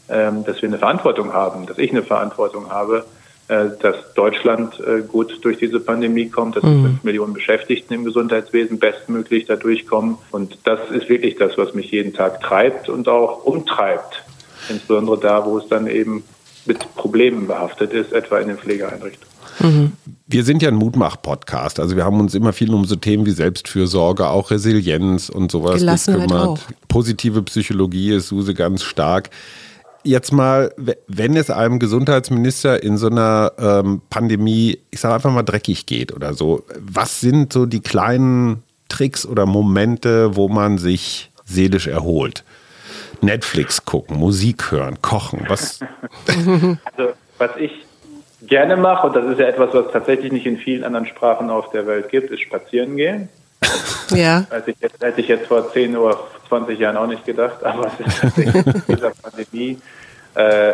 ähm, 0.08 0.44
dass 0.44 0.62
wir 0.62 0.68
eine 0.68 0.78
Verantwortung 0.78 1.32
haben, 1.32 1.66
dass 1.66 1.78
ich 1.78 1.90
eine 1.90 2.02
Verantwortung 2.02 2.70
habe, 2.70 3.04
dass 3.48 4.12
Deutschland 4.14 4.78
äh, 4.80 5.02
gut 5.02 5.38
durch 5.42 5.58
diese 5.58 5.80
Pandemie 5.80 6.28
kommt, 6.28 6.56
dass 6.56 6.64
mhm. 6.64 6.84
fünf 6.84 7.04
Millionen 7.04 7.32
Beschäftigten 7.32 7.94
im 7.94 8.04
Gesundheitswesen 8.04 8.78
bestmöglich 8.78 9.46
da 9.46 9.56
durchkommen. 9.56 10.18
Und 10.30 10.58
das 10.64 10.80
ist 10.90 11.08
wirklich 11.08 11.37
das, 11.37 11.56
was 11.56 11.75
mich 11.75 11.90
jeden 11.90 12.12
Tag 12.12 12.42
treibt 12.42 12.88
und 12.88 13.08
auch 13.08 13.44
umtreibt. 13.44 14.23
Insbesondere 14.68 15.18
da, 15.18 15.46
wo 15.46 15.58
es 15.58 15.66
dann 15.68 15.87
eben 15.87 16.25
mit 16.66 16.94
Problemen 16.94 17.46
behaftet 17.46 17.92
ist, 17.94 18.12
etwa 18.12 18.38
in 18.38 18.49
den 18.49 18.58
Pflegeeinrichtungen. 18.58 19.28
Mhm. 19.61 19.92
Wir 20.26 20.44
sind 20.44 20.62
ja 20.62 20.68
ein 20.68 20.76
Mutmach-Podcast. 20.76 21.80
Also 21.80 21.96
wir 21.96 22.04
haben 22.04 22.20
uns 22.20 22.34
immer 22.34 22.52
viel 22.52 22.73
um 22.73 22.84
so 22.84 22.96
Themen 22.96 23.25
wie 23.25 23.30
Selbstfürsorge, 23.30 24.28
auch 24.28 24.50
Resilienz 24.50 25.30
und 25.30 25.50
sowas 25.50 25.80
gekümmert. 25.80 26.32
Auch. 26.32 26.58
Positive 26.87 27.42
Psychologie 27.42 28.12
ist 28.12 28.28
Suse 28.28 28.52
ganz 28.52 28.82
stark 28.82 29.30
jetzt 30.08 30.32
mal, 30.32 30.72
wenn 31.06 31.36
es 31.36 31.50
einem 31.50 31.78
Gesundheitsminister 31.78 32.82
in 32.82 32.96
so 32.96 33.08
einer 33.08 33.52
ähm, 33.58 34.00
Pandemie, 34.10 34.78
ich 34.90 35.00
sage 35.00 35.14
einfach 35.14 35.32
mal 35.32 35.42
dreckig 35.42 35.86
geht 35.86 36.14
oder 36.14 36.34
so, 36.34 36.64
was 36.80 37.20
sind 37.20 37.52
so 37.52 37.66
die 37.66 37.80
kleinen 37.80 38.62
Tricks 38.88 39.26
oder 39.26 39.46
Momente, 39.46 40.34
wo 40.34 40.48
man 40.48 40.78
sich 40.78 41.30
seelisch 41.44 41.86
erholt? 41.86 42.44
Netflix 43.20 43.84
gucken, 43.84 44.16
Musik 44.16 44.70
hören, 44.70 45.00
kochen, 45.02 45.44
was? 45.48 45.80
Also, 46.84 47.12
was 47.38 47.50
ich 47.58 47.72
gerne 48.42 48.76
mache, 48.76 49.08
und 49.08 49.16
das 49.16 49.26
ist 49.26 49.38
ja 49.38 49.46
etwas, 49.46 49.74
was 49.74 49.92
tatsächlich 49.92 50.32
nicht 50.32 50.46
in 50.46 50.56
vielen 50.56 50.84
anderen 50.84 51.06
Sprachen 51.06 51.50
auf 51.50 51.70
der 51.70 51.86
Welt 51.86 52.08
gibt, 52.08 52.30
ist 52.30 52.40
spazieren 52.40 52.96
gehen. 52.96 53.28
Ja. 54.10 54.44
Hätte 54.50 54.70
ich, 54.70 54.80
jetzt, 54.80 55.02
hätte 55.02 55.20
ich 55.20 55.28
jetzt 55.28 55.46
vor 55.46 55.72
10 55.72 55.96
oder 55.96 56.18
20 56.48 56.78
Jahren 56.78 56.96
auch 56.96 57.06
nicht 57.06 57.24
gedacht, 57.24 57.62
aber 57.64 57.86
es 57.86 58.06
ist 58.06 58.20
tatsächlich 58.20 58.54
in 58.88 58.96
dieser 58.96 59.10
Pandemie 59.10 59.78
äh, 60.36 60.70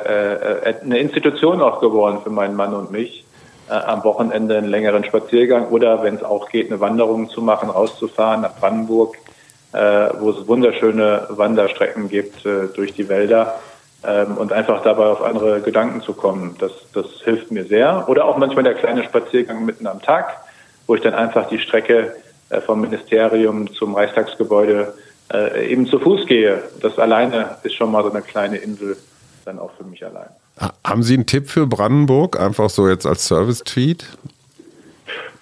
äh, 0.68 0.74
eine 0.82 0.98
Institution 0.98 1.60
auch 1.60 1.80
geworden 1.80 2.18
für 2.22 2.30
meinen 2.30 2.54
Mann 2.54 2.74
und 2.74 2.90
mich, 2.92 3.24
äh, 3.68 3.72
am 3.72 4.04
Wochenende 4.04 4.58
einen 4.58 4.68
längeren 4.68 5.04
Spaziergang 5.04 5.68
oder, 5.68 6.02
wenn 6.02 6.16
es 6.16 6.22
auch 6.22 6.48
geht, 6.48 6.70
eine 6.70 6.80
Wanderung 6.80 7.30
zu 7.30 7.40
machen, 7.42 7.70
rauszufahren 7.70 8.42
nach 8.42 8.56
Brandenburg, 8.56 9.16
äh, 9.72 10.10
wo 10.18 10.30
es 10.30 10.46
wunderschöne 10.46 11.26
Wanderstrecken 11.30 12.08
gibt 12.08 12.44
äh, 12.44 12.68
durch 12.74 12.92
die 12.92 13.08
Wälder 13.08 13.58
ähm, 14.06 14.36
und 14.36 14.52
einfach 14.52 14.82
dabei 14.82 15.06
auf 15.06 15.22
andere 15.22 15.60
Gedanken 15.62 16.02
zu 16.02 16.12
kommen. 16.12 16.56
Das, 16.58 16.72
das 16.92 17.06
hilft 17.24 17.50
mir 17.50 17.64
sehr. 17.64 18.04
Oder 18.08 18.26
auch 18.26 18.36
manchmal 18.36 18.64
der 18.64 18.74
kleine 18.74 19.02
Spaziergang 19.02 19.64
mitten 19.64 19.86
am 19.86 20.02
Tag, 20.02 20.36
wo 20.86 20.94
ich 20.94 21.00
dann 21.00 21.14
einfach 21.14 21.48
die 21.48 21.58
Strecke 21.58 21.98
äh, 21.98 22.23
vom 22.60 22.80
Ministerium 22.80 23.72
zum 23.72 23.94
Reichstagsgebäude 23.94 24.94
äh, 25.32 25.70
eben 25.70 25.86
zu 25.86 25.98
Fuß 25.98 26.26
gehe. 26.26 26.62
Das 26.80 26.98
alleine 26.98 27.56
ist 27.62 27.74
schon 27.74 27.90
mal 27.90 28.02
so 28.02 28.10
eine 28.10 28.22
kleine 28.22 28.56
Insel 28.58 28.96
dann 29.44 29.58
auch 29.58 29.70
für 29.76 29.84
mich 29.84 30.04
allein. 30.04 30.28
Haben 30.84 31.02
Sie 31.02 31.14
einen 31.14 31.26
Tipp 31.26 31.48
für 31.48 31.66
Brandenburg, 31.66 32.40
einfach 32.40 32.70
so 32.70 32.88
jetzt 32.88 33.06
als 33.06 33.26
Service-Tweet? 33.26 34.06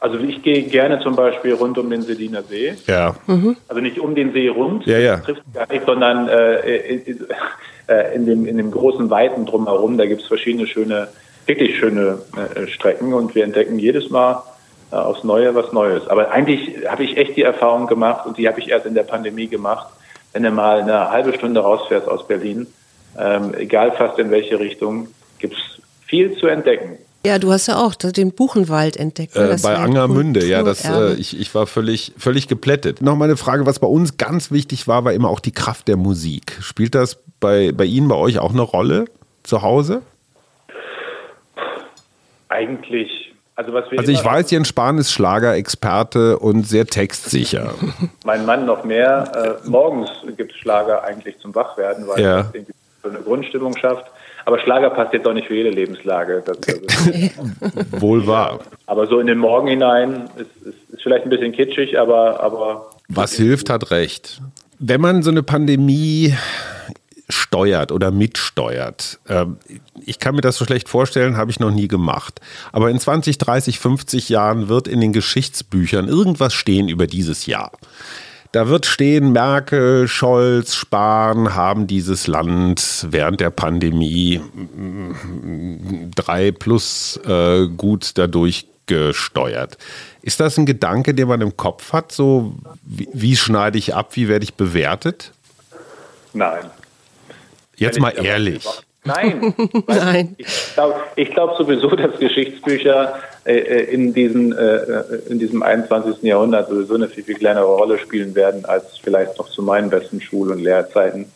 Also 0.01 0.19
ich 0.19 0.43
gehe 0.43 0.63
gerne 0.65 0.99
zum 1.01 1.15
Beispiel 1.15 1.55
rund 1.55 1.79
um 1.79 1.89
den 1.89 2.03
Seliner 2.03 2.43
See. 2.43 2.75
Ja. 2.89 3.15
Mhm. 3.29 3.57
Also 3.69 3.81
nicht 3.81 4.01
um 4.01 4.17
den 4.17 4.33
See 4.33 4.49
rund, 4.49 4.85
ja, 4.85 4.99
ja. 4.99 5.17
das 5.17 5.27
trifft 5.27 5.43
gar 5.55 5.73
nicht, 5.73 5.87
sondern 5.87 6.29
äh, 6.29 6.97
äh, 7.87 8.15
in, 8.15 8.27
dem, 8.27 8.47
in 8.47 8.57
dem 8.57 8.73
großen 8.73 9.11
Weiten 9.11 9.47
drumherum, 9.47 9.99
da 9.99 10.07
gibt 10.07 10.23
es 10.23 10.27
verschiedene 10.27 10.67
schöne, 10.67 11.09
wirklich 11.47 11.79
schöne 11.79 12.19
äh, 12.55 12.67
Strecken 12.67 13.15
und 13.15 13.35
wir 13.37 13.45
entdecken 13.45 13.79
jedes 13.79 14.11
Mal 14.11 14.33
äh, 14.33 14.52
aufs 14.97 15.25
Neue 15.25 15.55
was 15.55 15.73
Neues. 15.73 16.07
Aber 16.09 16.31
eigentlich 16.31 16.87
habe 16.89 17.05
ich 17.05 17.17
echt 17.17 17.37
die 17.37 17.43
Erfahrung 17.43 17.87
gemacht 17.87 18.27
und 18.27 18.39
die 18.39 18.49
habe 18.49 18.61
ich 18.61 18.69
erst 18.69 18.87
in 18.87 18.95
der 18.95 19.03
Pandemie 19.03 19.49
gemacht, 19.49 19.87
wenn 20.33 20.43
du 20.43 20.51
mal 20.51 20.81
eine 20.81 21.11
halbe 21.11 21.33
Stunde 21.35 21.61
rausfährst 21.61 22.09
aus 22.09 22.27
Berlin, 22.27 22.67
ähm, 23.19 23.55
egal 23.55 23.93
fast 23.93 24.19
in 24.19 24.31
welche 24.31 24.59
Richtung, 24.59 25.09
gibt 25.39 25.55
es 25.55 25.83
viel 26.07 26.37
zu 26.39 26.47
entdecken. 26.47 26.99
Ja, 27.25 27.39
du 27.39 27.53
hast 27.53 27.69
ja 27.69 27.77
auch 27.77 27.95
den 27.95 28.33
Buchenwald 28.33 28.97
entdeckt. 28.97 29.37
Ne? 29.37 29.51
Äh, 29.51 29.57
bei 29.63 29.77
Angermünde, 29.77 30.45
ja, 30.45 30.65
das, 30.65 30.85
äh, 30.85 31.15
ich, 31.15 31.39
ich 31.39 31.55
war 31.55 31.69
völlig, 31.69 32.13
völlig 32.19 32.49
geplättet. 32.49 33.01
Noch 33.01 33.15
mal 33.15 33.27
eine 33.27 33.37
Frage, 33.37 33.65
was 33.65 33.79
bei 33.79 33.87
uns 33.87 34.17
ganz 34.17 34.51
wichtig 34.51 34.89
war, 34.89 35.05
war 35.05 35.13
immer 35.13 35.29
auch 35.29 35.39
die 35.39 35.53
Kraft 35.53 35.87
der 35.87 35.97
Musik. 35.97 36.59
Spielt 36.61 36.97
das 36.97 37.23
bei, 37.39 37.71
bei 37.71 37.85
Ihnen, 37.85 38.09
bei 38.09 38.17
euch 38.17 38.41
auch 38.41 38.51
eine 38.51 38.63
Rolle 38.63 39.05
zu 39.45 39.63
Hause? 39.63 40.03
Eigentlich, 42.49 43.32
also 43.55 43.73
was 43.73 43.91
wir 43.91 43.99
Also 43.99 44.13
ich 44.13 44.25
weiß, 44.25 44.51
Jens 44.51 44.69
Spahn 44.69 44.99
ist 44.99 45.13
Schlagerexperte 45.13 46.39
und 46.39 46.67
sehr 46.67 46.87
textsicher. 46.87 47.75
mein 48.25 48.47
Mann 48.47 48.65
noch 48.65 48.85
mehr. 48.85 49.59
Äh, 49.65 49.69
morgens 49.69 50.11
gibt 50.37 50.53
es 50.53 50.59
Schlager 50.59 51.05
eigentlich 51.05 51.39
zum 51.39 51.55
Wachwerden, 51.55 52.07
weil 52.09 52.21
ja. 52.21 52.51
irgendwie 52.53 52.73
so 53.03 53.11
eine 53.11 53.19
Grundstimmung 53.19 53.77
schafft. 53.77 54.07
Aber 54.45 54.59
Schlager 54.59 54.91
passt 54.91 55.13
jetzt 55.13 55.27
auch 55.27 55.35
nicht 55.35 55.47
für 55.47 55.55
jede 55.55 55.71
Lebenslage. 55.71 56.43
Das, 56.45 56.59
das 56.61 56.81
Wohl 58.01 58.27
wahr. 58.27 58.61
Aber 58.87 59.07
so 59.07 59.21
in 59.21 59.27
den 59.27 59.39
Morgen 59.39 59.69
hinein 59.69 60.29
ist, 60.37 60.67
ist, 60.67 60.91
ist 60.91 61.03
vielleicht 61.03 61.25
ein 61.25 61.31
bisschen 61.31 61.53
kitschig, 61.53 61.99
aber. 61.99 62.41
aber 62.41 62.91
Was 63.09 63.35
hilft, 63.35 63.71
hat 63.71 63.91
recht. 63.91 64.41
Wenn 64.79 65.01
man 65.01 65.23
so 65.23 65.31
eine 65.31 65.45
Pandemie 65.45 66.35
steuert 67.33 67.93
oder 67.93 68.11
mitsteuert. 68.11 69.19
Ähm, 69.29 69.57
ich 70.05 70.19
kann 70.19 70.35
mir 70.35 70.41
das 70.41 70.57
so 70.57 70.65
schlecht 70.65 70.89
vorstellen, 70.89 71.37
habe 71.37 71.51
ich 71.51 71.61
noch 71.61 71.71
nie 71.71 71.89
gemacht. 71.89 72.41
Aber 72.73 72.91
in 72.91 72.99
20, 72.99 73.39
30, 73.39 73.79
50 73.79 74.29
Jahren 74.29 74.69
wird 74.69 74.89
in 74.89 75.01
den 75.01 75.13
Geschichtsbüchern 75.13 76.09
irgendwas 76.09 76.55
stehen 76.55 76.89
über 76.89 77.07
dieses 77.07 77.47
Jahr. 77.47 77.73
Da 78.53 78.69
wird 78.69 78.85
stehen, 78.85 79.33
Merkel, 79.33 80.07
Scholz, 80.09 80.75
Spahn 80.75 81.55
haben 81.55 81.87
dieses 81.87 82.27
Land 82.27 83.07
während 83.09 83.41
der 83.41 83.49
Pandemie 83.49 84.43
drei 86.15 86.53
plus 86.53 87.19
äh, 87.27 87.67
gut 87.69 88.13
dadurch 88.19 88.67
gesteuert. 88.87 89.79
Ist 90.21 90.41
das 90.41 90.59
ein 90.59 90.67
Gedanke, 90.67 91.15
den 91.15 91.29
man 91.29 91.41
im 91.41 91.57
Kopf 91.57 91.95
hat? 91.95 92.13
So, 92.13 92.55
wie, 92.83 93.09
wie 93.15 93.37
schneide 93.37 93.79
ich 93.79 93.95
ab, 93.95 94.17
wie 94.17 94.29
werde 94.29 94.45
ich 94.45 94.53
bewertet? 94.53 95.33
Nein. 96.35 96.71
Jetzt 97.77 98.01
mal 98.01 98.11
ehrlich. 98.11 98.65
Nein. 99.05 99.55
Nein. 99.87 100.37
Ich 100.39 100.75
glaube 100.75 101.01
glaub 101.35 101.57
sowieso, 101.57 101.89
dass 101.97 102.19
Geschichtsbücher 102.19 103.15
äh, 103.45 103.59
äh, 103.59 103.85
in, 103.93 104.15
diesen, 104.15 104.57
äh, 104.57 105.03
in 105.29 105.41
diesem 105.41 105.63
21. 105.63 106.23
Jahrhundert 106.23 106.69
sowieso 106.69 106.95
eine 106.95 107.09
viel, 107.09 107.25
viel 107.25 107.35
kleinere 107.35 107.67
Rolle 107.67 107.99
spielen 107.99 108.35
werden 108.35 108.65
als 108.65 108.99
vielleicht 108.99 109.39
noch 109.39 109.49
zu 109.49 109.63
meinen 109.63 109.91
besten 109.91 110.21
Schul- 110.21 110.53
und 110.53 110.61
Lehrzeiten. 110.61 111.33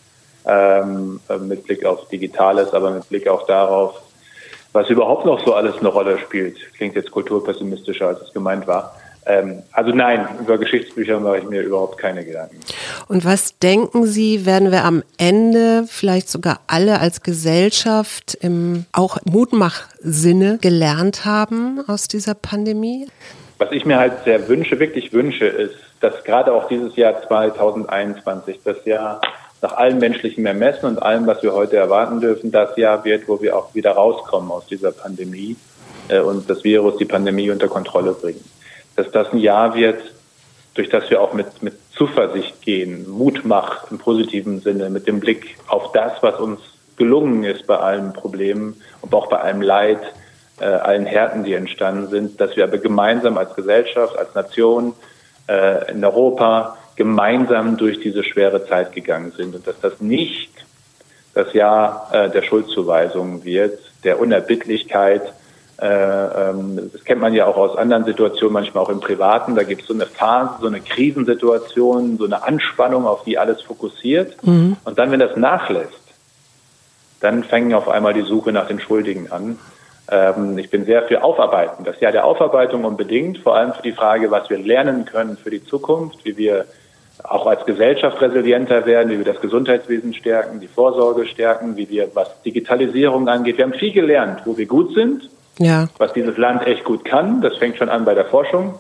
Ähm, 0.49 1.19
äh, 1.29 1.39
mit 1.39 1.65
Blick 1.65 1.85
auf 1.85 2.09
Digitales, 2.09 2.73
aber 2.73 2.93
mit 2.93 3.09
Blick 3.09 3.27
auch 3.27 3.47
darauf, 3.47 4.01
was 4.73 4.89
überhaupt 4.89 5.27
noch 5.27 5.45
so 5.45 5.55
alles 5.55 5.79
eine 5.79 5.89
Rolle 5.89 6.19
spielt. 6.21 6.57
Klingt 6.75 6.95
jetzt 6.95 7.11
kulturpessimistischer, 7.11 8.07
als 8.07 8.21
es 8.23 8.33
gemeint 8.33 8.69
war. 8.69 8.95
Ähm, 9.27 9.65
also 9.73 9.91
nein, 9.91 10.27
über 10.41 10.57
Geschichtsbücher 10.57 11.19
mache 11.19 11.39
ich 11.39 11.45
mir 11.45 11.63
überhaupt 11.63 11.99
keine 11.99 12.25
Gedanken. 12.25 12.61
Und 13.09 13.25
was 13.25 13.59
denken 13.59 14.07
Sie, 14.07 14.47
werden 14.47 14.71
wir 14.71 14.85
am 14.85 15.03
Ende 15.19 15.85
vielleicht 15.89 16.29
sogar 16.29 16.61
alle 16.69 17.01
als 17.01 17.23
Gesellschaft 17.23 18.39
im 18.41 18.87
auch 18.93 19.19
Mutmachsinne 19.25 20.59
gelernt 20.59 21.25
haben 21.25 21.83
aus 21.89 22.07
dieser 22.07 22.35
Pandemie? 22.35 23.09
Was 23.59 23.73
ich 23.73 23.85
mir 23.85 23.99
halt 23.99 24.13
sehr 24.25 24.49
wünsche, 24.49 24.79
wirklich 24.79 25.13
wünsche, 25.13 25.47
ist, 25.47 25.75
dass 26.01 26.23
gerade 26.23 26.53
auch 26.53 26.69
dieses 26.69 26.95
Jahr 26.95 27.21
2021, 27.27 28.61
das 28.65 28.85
Jahr 28.85 29.21
nach 29.61 29.73
allem 29.73 29.99
menschlichen 29.99 30.47
Ermessen 30.47 30.87
und 30.87 31.03
allem, 31.03 31.27
was 31.27 31.43
wir 31.43 31.53
heute 31.53 31.77
erwarten 31.77 32.21
dürfen, 32.21 32.53
das 32.53 32.77
Jahr 32.77 33.05
wird, 33.05 33.27
wo 33.27 33.41
wir 33.41 33.57
auch 33.57 33.75
wieder 33.75 33.93
rauskommen 33.93 34.53
aus 34.53 34.67
dieser 34.67 34.93
Pandemie 34.93 35.57
äh, 36.09 36.21
und 36.21 36.49
das 36.49 36.63
Virus, 36.63 36.99
die 36.99 37.07
Pandemie 37.07 37.51
unter 37.51 37.67
Kontrolle 37.67 38.13
bringen 38.13 38.45
dass 38.97 39.11
das 39.11 39.33
ein 39.33 39.39
Jahr 39.39 39.75
wird, 39.75 40.01
durch 40.75 40.89
das 40.89 41.09
wir 41.11 41.21
auch 41.21 41.33
mit, 41.33 41.63
mit 41.63 41.75
Zuversicht 41.93 42.61
gehen, 42.63 43.09
Mutmach 43.09 43.91
im 43.91 43.99
positiven 43.99 44.61
Sinne, 44.61 44.91
mit 44.91 45.07
dem 45.07 45.21
Blick 45.21 45.57
auf 45.69 45.93
das, 45.93 46.23
was 46.23 46.39
uns 46.39 46.61
gelungen 46.97 47.45
ist 47.45 47.67
bei 47.67 47.77
allen 47.77 48.13
Problemen 48.13 48.81
und 49.01 49.15
auch 49.15 49.29
bei 49.29 49.39
allem 49.39 49.63
Leid, 49.63 50.01
äh, 50.61 50.65
allen 50.65 51.07
Härten, 51.07 51.45
die 51.45 51.55
entstanden 51.55 52.09
sind, 52.09 52.41
dass 52.41 52.57
wir 52.57 52.65
aber 52.65 52.79
gemeinsam 52.79 53.37
als 53.39 53.55
Gesellschaft, 53.55 54.19
als 54.19 54.35
Nation 54.35 54.95
äh, 55.49 55.93
in 55.93 56.05
Europa 56.05 56.79
gemeinsam 56.97 57.77
durch 57.77 58.01
diese 58.01 58.25
schwere 58.25 58.67
Zeit 58.67 58.93
gegangen 58.93 59.33
sind 59.37 59.55
und 59.55 59.67
dass 59.67 59.79
das 59.81 60.01
nicht 60.01 60.51
das 61.35 61.53
Jahr 61.53 62.09
äh, 62.13 62.31
der 62.31 62.43
Schuldzuweisungen 62.43 63.45
wird, 63.45 63.79
der 64.05 64.19
Unerbittlichkeit, 64.19 65.35
das 65.79 67.05
kennt 67.05 67.21
man 67.21 67.35
ja 67.35 67.47
auch 67.47 67.57
aus 67.57 67.77
anderen 67.77 68.05
Situationen, 68.05 68.55
manchmal 68.55 68.85
auch 68.85 68.89
im 68.89 69.01
Privaten. 69.01 69.55
Da 69.55 69.63
gibt 69.63 69.83
es 69.83 69.89
so 69.89 69.95
eine 69.95 70.07
Phase, 70.07 70.55
so 70.61 70.67
eine 70.67 70.81
Krisensituation, 70.81 72.17
so 72.17 72.25
eine 72.25 72.43
Anspannung, 72.45 73.07
auf 73.07 73.25
die 73.25 73.39
alles 73.39 73.61
fokussiert. 73.61 74.43
Mhm. 74.43 74.77
Und 74.85 74.99
dann, 74.99 75.11
wenn 75.11 75.21
das 75.21 75.37
nachlässt, 75.37 75.93
dann 77.21 77.45
fängt 77.45 77.75
auf 77.75 77.89
einmal 77.89 78.15
die 78.15 78.23
Suche 78.23 78.53
nach 78.53 78.69
den 78.69 78.81
Schuldigen 78.81 79.31
an. 79.31 79.59
Ähm, 80.11 80.57
ich 80.57 80.71
bin 80.71 80.85
sehr 80.87 81.03
für 81.03 81.23
Aufarbeiten. 81.23 81.85
Das 81.85 82.01
Jahr 82.01 82.13
der 82.13 82.25
Aufarbeitung 82.25 82.85
unbedingt, 82.85 83.39
vor 83.39 83.57
allem 83.57 83.73
für 83.75 83.83
die 83.83 83.93
Frage, 83.93 84.31
was 84.31 84.49
wir 84.49 84.59
lernen 84.59 85.05
können 85.05 85.37
für 85.37 85.51
die 85.51 85.65
Zukunft, 85.65 86.25
wie 86.25 86.37
wir 86.37 86.67
auch 87.23 87.47
als 87.47 87.65
Gesellschaft 87.65 88.21
resilienter 88.21 88.87
werden, 88.87 89.11
wie 89.11 89.19
wir 89.19 89.25
das 89.25 89.41
Gesundheitswesen 89.41 90.15
stärken, 90.15 90.61
die 90.61 90.69
Vorsorge 90.69 91.27
stärken, 91.27 91.77
wie 91.77 91.89
wir, 91.89 92.11
was 92.15 92.41
Digitalisierung 92.43 93.29
angeht. 93.29 93.57
Wir 93.57 93.65
haben 93.65 93.73
viel 93.73 93.93
gelernt, 93.93 94.43
wo 94.45 94.57
wir 94.57 94.67
gut 94.67 94.95
sind 94.95 95.29
ja. 95.59 95.89
was 95.99 96.13
dieses 96.13 96.37
Land 96.37 96.67
echt 96.67 96.85
gut 96.85 97.05
kann. 97.05 97.41
Das 97.41 97.57
fängt 97.57 97.77
schon 97.77 97.89
an 97.89 98.05
bei 98.05 98.15
der 98.15 98.27
Forschung 98.27 98.75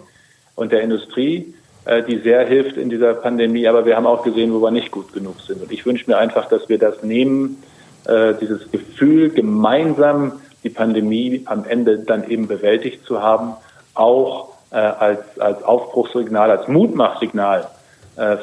und 0.55 0.73
der 0.73 0.83
Industrie, 0.83 1.55
äh, 1.85 2.03
die 2.03 2.19
sehr 2.19 2.47
hilft 2.47 2.77
in 2.77 2.91
dieser 2.91 3.15
Pandemie. 3.15 3.69
Aber 3.69 3.87
wir 3.87 3.97
haben 3.97 4.07
auch 4.07 4.25
gesehen, 4.25 4.53
wo 4.53 4.61
wir 4.61 4.71
nicht 4.71 4.91
gut 4.91 5.13
genug 5.13 5.41
sind. 5.41 5.63
Und 5.63 5.73
ich 5.73 5.87
wünsche 5.87 6.11
mir 6.11 6.19
einfach, 6.19 6.49
dass 6.49 6.69
wir 6.69 6.79
das 6.79 7.03
nehmen, 7.03 7.63
äh, 8.07 8.35
dieses 8.41 8.71
Gefühl, 8.71 9.31
gemeinsam 9.31 10.33
die 10.65 10.71
Pandemie 10.71 11.43
am 11.47 11.65
Ende 11.65 11.99
dann 11.99 12.29
eben 12.29 12.49
bewältigt 12.49 13.05
zu 13.05 13.23
haben, 13.23 13.55
auch 13.95 14.55
äh, 14.71 14.77
als, 14.77 15.39
als 15.39 15.63
Aufbruchssignal, 15.63 16.51
als 16.51 16.69
Mutmachsignal 16.69 17.69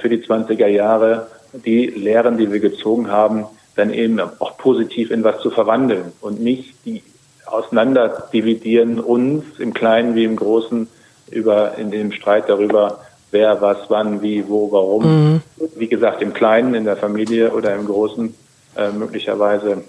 für 0.01 0.07
die 0.07 0.19
20er 0.19 0.67
Jahre, 0.67 1.25
die 1.51 1.87
Lehren, 1.87 2.37
die 2.37 2.51
wir 2.51 2.59
gezogen 2.59 3.09
haben, 3.09 3.47
dann 3.75 3.91
eben 3.91 4.19
auch 4.19 4.55
positiv 4.55 5.09
in 5.09 5.23
was 5.23 5.41
zu 5.41 5.49
verwandeln 5.49 6.13
und 6.21 6.39
nicht 6.39 6.75
die 6.85 7.01
auseinander 7.45 8.27
dividieren 8.31 8.99
uns 8.99 9.43
im 9.59 9.73
Kleinen 9.73 10.15
wie 10.15 10.23
im 10.23 10.35
Großen 10.35 10.87
über 11.29 11.77
in 11.77 11.91
dem 11.91 12.11
Streit 12.11 12.49
darüber, 12.49 12.99
wer 13.31 13.61
was 13.61 13.77
wann 13.89 14.21
wie 14.21 14.47
wo 14.47 14.71
warum. 14.71 15.03
Mhm. 15.03 15.41
Wie 15.75 15.87
gesagt, 15.87 16.21
im 16.21 16.33
Kleinen 16.33 16.75
in 16.75 16.85
der 16.85 16.97
Familie 16.97 17.51
oder 17.51 17.75
im 17.75 17.85
Großen 17.85 18.33
äh, 18.75 18.91
möglicherweise. 18.91 19.83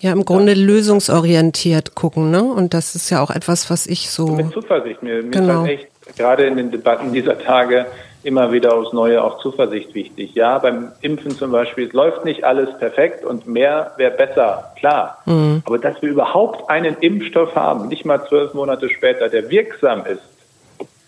Ja, 0.00 0.12
im 0.12 0.24
Grunde 0.24 0.52
ja. 0.52 0.58
lösungsorientiert 0.58 1.94
gucken, 1.94 2.30
ne? 2.30 2.42
Und 2.42 2.74
das 2.74 2.94
ist 2.94 3.10
ja 3.10 3.22
auch 3.22 3.30
etwas, 3.30 3.70
was 3.70 3.86
ich 3.86 4.10
so. 4.10 4.26
Mit 4.26 4.52
Zuversicht. 4.52 5.02
Mir, 5.02 5.22
mir 5.22 5.30
genau. 5.30 5.64
echt 5.64 5.88
gerade 6.16 6.44
in 6.44 6.56
den 6.56 6.70
Debatten 6.70 7.12
dieser 7.12 7.38
Tage 7.38 7.86
immer 8.24 8.52
wieder 8.52 8.74
aufs 8.74 8.92
Neue 8.92 9.22
auch 9.22 9.40
Zuversicht 9.40 9.94
wichtig. 9.94 10.34
Ja, 10.34 10.58
beim 10.58 10.92
Impfen 11.00 11.32
zum 11.32 11.52
Beispiel, 11.52 11.86
es 11.86 11.92
läuft 11.92 12.24
nicht 12.24 12.44
alles 12.44 12.68
perfekt 12.78 13.24
und 13.24 13.46
mehr 13.46 13.92
wäre 13.96 14.12
besser, 14.12 14.72
klar. 14.76 15.18
Mhm. 15.26 15.62
Aber 15.64 15.78
dass 15.78 16.00
wir 16.02 16.10
überhaupt 16.10 16.68
einen 16.70 16.96
Impfstoff 16.98 17.54
haben, 17.54 17.88
nicht 17.88 18.04
mal 18.04 18.26
zwölf 18.28 18.54
Monate 18.54 18.88
später, 18.88 19.28
der 19.28 19.50
wirksam 19.50 20.04
ist, 20.06 20.22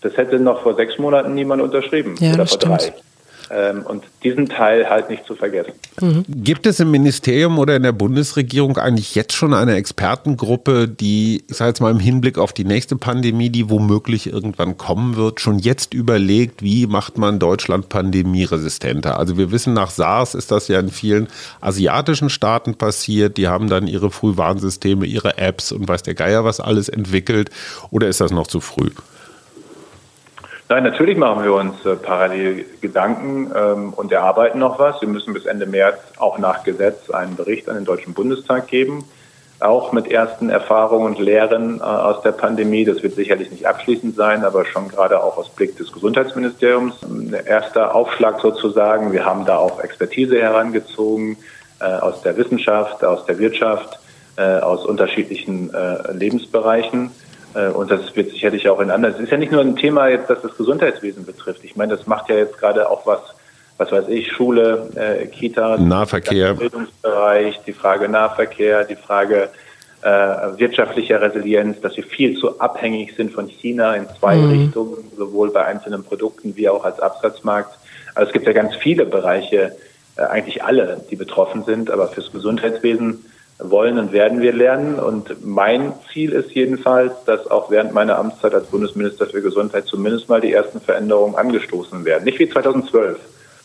das 0.02 0.16
hätte 0.16 0.38
noch 0.38 0.62
vor 0.62 0.74
sechs 0.74 0.98
Monaten 0.98 1.34
niemand 1.34 1.62
unterschrieben 1.62 2.14
ja, 2.18 2.34
oder 2.34 2.46
vor 2.46 2.58
stimmt. 2.58 2.82
drei. 2.82 3.05
Ähm, 3.48 3.82
und 3.82 4.04
diesen 4.24 4.48
Teil 4.48 4.90
halt 4.90 5.08
nicht 5.08 5.24
zu 5.24 5.36
vergessen. 5.36 5.72
Mhm. 6.00 6.24
Gibt 6.28 6.66
es 6.66 6.80
im 6.80 6.90
Ministerium 6.90 7.58
oder 7.58 7.76
in 7.76 7.84
der 7.84 7.92
Bundesregierung 7.92 8.76
eigentlich 8.76 9.14
jetzt 9.14 9.34
schon 9.34 9.54
eine 9.54 9.76
Expertengruppe, 9.76 10.88
die, 10.88 11.44
ich 11.48 11.56
sage 11.56 11.68
jetzt 11.68 11.80
mal 11.80 11.92
im 11.92 12.00
Hinblick 12.00 12.38
auf 12.38 12.52
die 12.52 12.64
nächste 12.64 12.96
Pandemie, 12.96 13.50
die 13.50 13.70
womöglich 13.70 14.32
irgendwann 14.32 14.76
kommen 14.76 15.16
wird, 15.16 15.40
schon 15.40 15.60
jetzt 15.60 15.94
überlegt, 15.94 16.62
wie 16.62 16.88
macht 16.88 17.18
man 17.18 17.38
Deutschland 17.38 17.88
pandemieresistenter? 17.88 19.18
Also 19.18 19.38
wir 19.38 19.52
wissen, 19.52 19.74
nach 19.74 19.90
SARS 19.90 20.34
ist 20.34 20.50
das 20.50 20.66
ja 20.66 20.80
in 20.80 20.90
vielen 20.90 21.28
asiatischen 21.60 22.30
Staaten 22.30 22.74
passiert. 22.74 23.36
Die 23.36 23.46
haben 23.46 23.68
dann 23.68 23.86
ihre 23.86 24.10
Frühwarnsysteme, 24.10 25.06
ihre 25.06 25.38
Apps 25.38 25.70
und 25.70 25.86
weiß 25.86 26.02
der 26.02 26.14
Geier 26.14 26.44
was 26.44 26.58
alles 26.58 26.88
entwickelt. 26.88 27.50
Oder 27.90 28.08
ist 28.08 28.20
das 28.20 28.32
noch 28.32 28.48
zu 28.48 28.60
früh? 28.60 28.90
Nein, 30.68 30.82
natürlich 30.82 31.16
machen 31.16 31.44
wir 31.44 31.54
uns 31.54 31.86
äh, 31.86 31.94
parallel 31.94 32.64
Gedanken 32.80 33.52
ähm, 33.54 33.92
und 33.92 34.10
erarbeiten 34.10 34.58
noch 34.58 34.80
was. 34.80 35.00
Wir 35.00 35.08
müssen 35.08 35.32
bis 35.32 35.46
Ende 35.46 35.64
März 35.64 35.98
auch 36.16 36.38
nach 36.38 36.64
Gesetz 36.64 37.08
einen 37.08 37.36
Bericht 37.36 37.68
an 37.68 37.76
den 37.76 37.84
Deutschen 37.84 38.14
Bundestag 38.14 38.66
geben, 38.66 39.04
auch 39.60 39.92
mit 39.92 40.10
ersten 40.10 40.50
Erfahrungen 40.50 41.14
und 41.14 41.20
Lehren 41.20 41.78
äh, 41.78 41.82
aus 41.84 42.20
der 42.22 42.32
Pandemie. 42.32 42.84
Das 42.84 43.00
wird 43.04 43.14
sicherlich 43.14 43.52
nicht 43.52 43.64
abschließend 43.64 44.16
sein, 44.16 44.44
aber 44.44 44.64
schon 44.64 44.88
gerade 44.88 45.22
auch 45.22 45.36
aus 45.36 45.50
Blick 45.50 45.76
des 45.76 45.92
Gesundheitsministeriums. 45.92 47.00
Ein 47.04 47.36
erster 47.46 47.94
Aufschlag 47.94 48.40
sozusagen. 48.40 49.12
Wir 49.12 49.24
haben 49.24 49.44
da 49.46 49.58
auch 49.58 49.78
Expertise 49.78 50.40
herangezogen 50.42 51.36
äh, 51.78 51.84
aus 51.84 52.22
der 52.22 52.36
Wissenschaft, 52.36 53.04
aus 53.04 53.24
der 53.24 53.38
Wirtschaft, 53.38 54.00
äh, 54.34 54.42
aus 54.58 54.84
unterschiedlichen 54.84 55.72
äh, 55.72 56.10
Lebensbereichen. 56.12 57.12
Äh, 57.56 57.68
und 57.68 57.90
das 57.90 58.14
wird 58.14 58.30
sicherlich 58.30 58.68
auch 58.68 58.80
in 58.80 58.90
anderen. 58.90 59.14
Es 59.14 59.20
ist 59.20 59.32
ja 59.32 59.38
nicht 59.38 59.52
nur 59.52 59.62
ein 59.62 59.76
Thema 59.76 60.08
jetzt, 60.08 60.28
das 60.28 60.42
das 60.42 60.56
Gesundheitswesen 60.56 61.24
betrifft. 61.24 61.64
Ich 61.64 61.76
meine, 61.76 61.96
das 61.96 62.06
macht 62.06 62.28
ja 62.28 62.36
jetzt 62.36 62.58
gerade 62.58 62.88
auch 62.88 63.06
was, 63.06 63.20
was 63.78 63.90
weiß 63.90 64.08
ich, 64.08 64.30
Schule, 64.32 64.90
äh, 64.94 65.26
Kita, 65.26 65.78
Nahverkehr, 65.78 66.54
Bildungsbereich, 66.54 67.60
die 67.66 67.72
Frage 67.72 68.08
Nahverkehr, 68.08 68.84
die 68.84 68.96
Frage 68.96 69.48
äh, 70.02 70.08
wirtschaftlicher 70.58 71.20
Resilienz, 71.20 71.80
dass 71.80 71.96
wir 71.96 72.04
viel 72.04 72.38
zu 72.38 72.60
abhängig 72.60 73.14
sind 73.16 73.32
von 73.32 73.48
China 73.48 73.94
in 73.94 74.06
zwei 74.20 74.36
mhm. 74.36 74.50
Richtungen, 74.50 75.10
sowohl 75.16 75.50
bei 75.50 75.64
einzelnen 75.64 76.04
Produkten 76.04 76.56
wie 76.56 76.68
auch 76.68 76.84
als 76.84 77.00
Absatzmarkt. 77.00 77.78
Also 78.14 78.28
es 78.28 78.32
gibt 78.32 78.46
ja 78.46 78.52
ganz 78.52 78.74
viele 78.76 79.06
Bereiche, 79.06 79.76
äh, 80.16 80.22
eigentlich 80.22 80.62
alle, 80.62 81.02
die 81.10 81.16
betroffen 81.16 81.64
sind, 81.64 81.90
aber 81.90 82.08
fürs 82.08 82.30
Gesundheitswesen 82.32 83.24
wollen 83.58 83.98
und 83.98 84.12
werden 84.12 84.40
wir 84.40 84.52
lernen. 84.52 84.98
Und 84.98 85.44
mein 85.44 85.92
Ziel 86.12 86.32
ist 86.32 86.50
jedenfalls, 86.52 87.12
dass 87.24 87.46
auch 87.50 87.70
während 87.70 87.92
meiner 87.92 88.18
Amtszeit 88.18 88.54
als 88.54 88.66
Bundesminister 88.66 89.26
für 89.26 89.42
Gesundheit 89.42 89.86
zumindest 89.86 90.28
mal 90.28 90.40
die 90.40 90.52
ersten 90.52 90.80
Veränderungen 90.80 91.34
angestoßen 91.34 92.04
werden. 92.04 92.24
Nicht 92.24 92.38
wie 92.38 92.48
2012. 92.48 93.18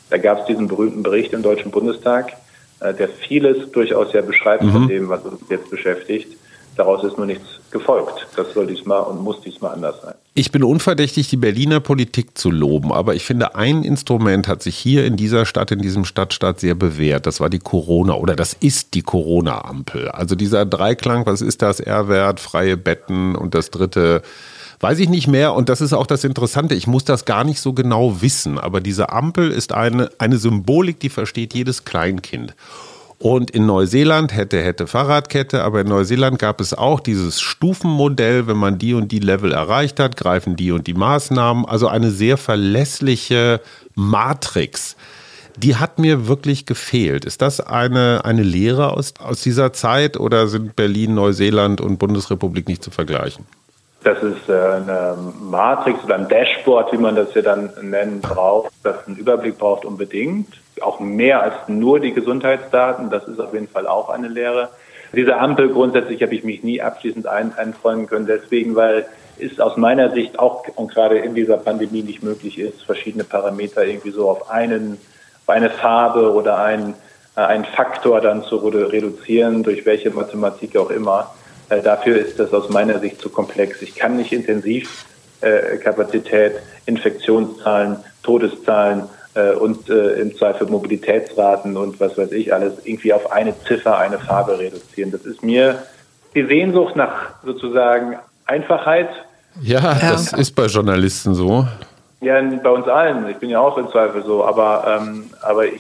Da 0.09 0.17
gab 0.17 0.39
es 0.39 0.45
diesen 0.45 0.67
berühmten 0.67 1.03
Bericht 1.03 1.33
im 1.33 1.41
Deutschen 1.41 1.71
Bundestag, 1.71 2.33
äh, 2.79 2.93
der 2.93 3.09
vieles 3.09 3.71
durchaus 3.71 4.13
ja 4.13 4.21
beschreibt 4.21 4.63
mhm. 4.63 4.71
von 4.71 4.87
dem, 4.87 5.09
was 5.09 5.23
uns 5.23 5.41
jetzt 5.49 5.69
beschäftigt. 5.69 6.37
Daraus 6.75 7.03
ist 7.03 7.17
nur 7.17 7.25
nichts 7.25 7.45
gefolgt. 7.69 8.27
Das 8.35 8.53
soll 8.53 8.67
diesmal 8.67 9.01
und 9.03 9.21
muss 9.21 9.41
diesmal 9.41 9.73
anders 9.73 10.01
sein. 10.01 10.13
Ich 10.33 10.51
bin 10.51 10.63
unverdächtig, 10.63 11.27
die 11.29 11.37
Berliner 11.37 11.79
Politik 11.79 12.37
zu 12.37 12.49
loben, 12.49 12.93
aber 12.93 13.15
ich 13.15 13.25
finde, 13.25 13.55
ein 13.55 13.83
Instrument 13.83 14.47
hat 14.47 14.63
sich 14.63 14.77
hier 14.77 15.05
in 15.05 15.17
dieser 15.17 15.45
Stadt, 15.45 15.71
in 15.71 15.79
diesem 15.79 16.05
Stadtstaat 16.05 16.59
sehr 16.59 16.75
bewährt. 16.75 17.25
Das 17.25 17.39
war 17.41 17.49
die 17.49 17.59
Corona 17.59 18.13
oder 18.13 18.35
das 18.35 18.53
ist 18.53 18.93
die 18.93 19.01
Corona-Ampel. 19.01 20.09
Also 20.09 20.35
dieser 20.35 20.65
Dreiklang, 20.65 21.25
was 21.25 21.41
ist 21.41 21.61
das? 21.61 21.81
R-Wert, 21.81 22.39
freie 22.39 22.77
Betten 22.77 23.35
und 23.35 23.53
das 23.55 23.71
dritte 23.71 24.21
weiß 24.81 24.99
ich 24.99 25.09
nicht 25.09 25.27
mehr. 25.27 25.53
Und 25.53 25.69
das 25.69 25.81
ist 25.81 25.93
auch 25.93 26.07
das 26.07 26.23
Interessante. 26.23 26.75
Ich 26.75 26.87
muss 26.87 27.05
das 27.05 27.25
gar 27.25 27.43
nicht 27.43 27.61
so 27.61 27.73
genau 27.73 28.21
wissen. 28.21 28.57
Aber 28.57 28.81
diese 28.81 29.11
Ampel 29.11 29.51
ist 29.51 29.73
eine, 29.73 30.09
eine 30.17 30.37
Symbolik, 30.37 30.99
die 30.99 31.09
versteht 31.09 31.53
jedes 31.53 31.85
Kleinkind. 31.85 32.55
Und 33.21 33.51
in 33.51 33.67
Neuseeland 33.67 34.35
hätte, 34.35 34.59
hätte 34.63 34.87
Fahrradkette, 34.87 35.63
aber 35.63 35.81
in 35.81 35.87
Neuseeland 35.87 36.39
gab 36.39 36.59
es 36.59 36.73
auch 36.73 36.99
dieses 36.99 37.39
Stufenmodell, 37.39 38.47
wenn 38.47 38.57
man 38.57 38.79
die 38.79 38.95
und 38.95 39.11
die 39.11 39.19
Level 39.19 39.51
erreicht 39.51 39.99
hat, 39.99 40.17
greifen 40.17 40.55
die 40.55 40.71
und 40.71 40.87
die 40.87 40.95
Maßnahmen. 40.95 41.65
Also 41.65 41.87
eine 41.87 42.09
sehr 42.09 42.37
verlässliche 42.37 43.61
Matrix. 43.93 44.95
Die 45.55 45.75
hat 45.75 45.99
mir 45.99 46.27
wirklich 46.27 46.65
gefehlt. 46.65 47.23
Ist 47.25 47.43
das 47.43 47.59
eine, 47.59 48.25
eine 48.25 48.41
Lehre 48.41 48.91
aus, 48.91 49.13
aus 49.19 49.41
dieser 49.41 49.71
Zeit 49.71 50.17
oder 50.17 50.47
sind 50.47 50.75
Berlin, 50.75 51.13
Neuseeland 51.13 51.79
und 51.79 51.99
Bundesrepublik 51.99 52.67
nicht 52.67 52.83
zu 52.83 52.89
vergleichen? 52.89 53.45
Das 54.03 54.21
ist 54.23 54.49
äh, 54.49 54.53
eine 54.53 55.15
Matrix 55.39 56.03
oder 56.03 56.15
ein 56.15 56.27
Dashboard, 56.27 56.91
wie 56.91 56.97
man 56.97 57.15
das 57.15 57.33
ja 57.33 57.41
dann 57.41 57.71
nennen 57.81 58.21
braucht, 58.21 58.71
das 58.83 59.07
einen 59.07 59.17
Überblick 59.17 59.57
braucht 59.57 59.85
unbedingt 59.85 60.61
auch 60.81 60.99
mehr 60.99 61.41
als 61.41 61.53
nur 61.67 61.99
die 61.99 62.13
Gesundheitsdaten. 62.13 63.09
Das 63.09 63.27
ist 63.27 63.39
auf 63.39 63.53
jeden 63.53 63.67
Fall 63.67 63.87
auch 63.87 64.09
eine 64.09 64.27
Lehre. 64.27 64.69
Diese 65.13 65.37
Ampel 65.37 65.69
grundsätzlich 65.69 66.21
habe 66.23 66.33
ich 66.35 66.43
mich 66.43 66.63
nie 66.63 66.81
abschließend 66.81 67.27
ein, 67.27 67.53
einfreuen 67.57 68.07
können, 68.07 68.27
deswegen, 68.27 68.75
weil 68.75 69.05
es 69.39 69.59
aus 69.59 69.75
meiner 69.75 70.11
Sicht 70.11 70.39
auch 70.39 70.63
und 70.75 70.91
gerade 70.91 71.17
in 71.19 71.35
dieser 71.35 71.57
Pandemie 71.57 72.03
nicht 72.03 72.23
möglich 72.23 72.57
ist, 72.57 72.83
verschiedene 72.83 73.23
Parameter 73.23 73.83
irgendwie 73.85 74.11
so 74.11 74.29
auf 74.29 74.49
einen, 74.49 74.97
eine 75.47 75.69
Farbe 75.69 76.31
oder 76.33 76.59
einen, 76.59 76.93
äh, 77.35 77.41
einen 77.41 77.65
Faktor 77.65 78.21
dann 78.21 78.43
zu 78.43 78.57
reduzieren, 78.57 79.63
durch 79.63 79.85
welche 79.85 80.11
Mathematik 80.11 80.77
auch 80.77 80.89
immer. 80.89 81.33
Äh, 81.71 81.81
dafür 81.81 82.17
ist 82.17 82.37
das 82.37 82.53
aus 82.53 82.69
meiner 82.69 82.99
Sicht 82.99 83.19
zu 83.21 83.29
komplex. 83.29 83.81
Ich 83.81 83.95
kann 83.95 84.17
nicht 84.17 84.33
Intensivkapazität, 84.33 86.55
Infektionszahlen, 86.85 87.95
Todeszahlen 88.23 89.03
äh, 89.35 89.53
und 89.53 89.89
äh, 89.89 90.15
im 90.15 90.35
Zweifel 90.35 90.67
Mobilitätsraten 90.67 91.77
und 91.77 92.01
was 92.01 92.17
weiß 92.17 92.33
ich 92.33 92.53
alles 92.53 92.73
irgendwie 92.83 93.13
auf 93.13 93.31
eine 93.31 93.57
Ziffer, 93.63 93.97
eine 93.97 94.19
Farbe 94.19 94.59
reduzieren. 94.59 95.11
Das 95.11 95.21
ist 95.21 95.43
mir 95.43 95.83
die 96.35 96.45
Sehnsucht 96.45 96.97
nach 96.97 97.35
sozusagen 97.45 98.17
Einfachheit. 98.45 99.07
Ja, 99.61 99.79
ja. 99.79 100.11
das 100.11 100.33
ist 100.33 100.53
bei 100.53 100.65
Journalisten 100.65 101.35
so. 101.35 101.65
Ja, 102.19 102.41
bei 102.41 102.69
uns 102.69 102.89
allen. 102.89 103.29
Ich 103.29 103.37
bin 103.37 103.49
ja 103.49 103.61
auch 103.61 103.77
im 103.77 103.89
Zweifel 103.89 104.23
so, 104.23 104.43
aber, 104.43 104.99
ähm, 105.01 105.29
aber 105.41 105.67
ich 105.67 105.79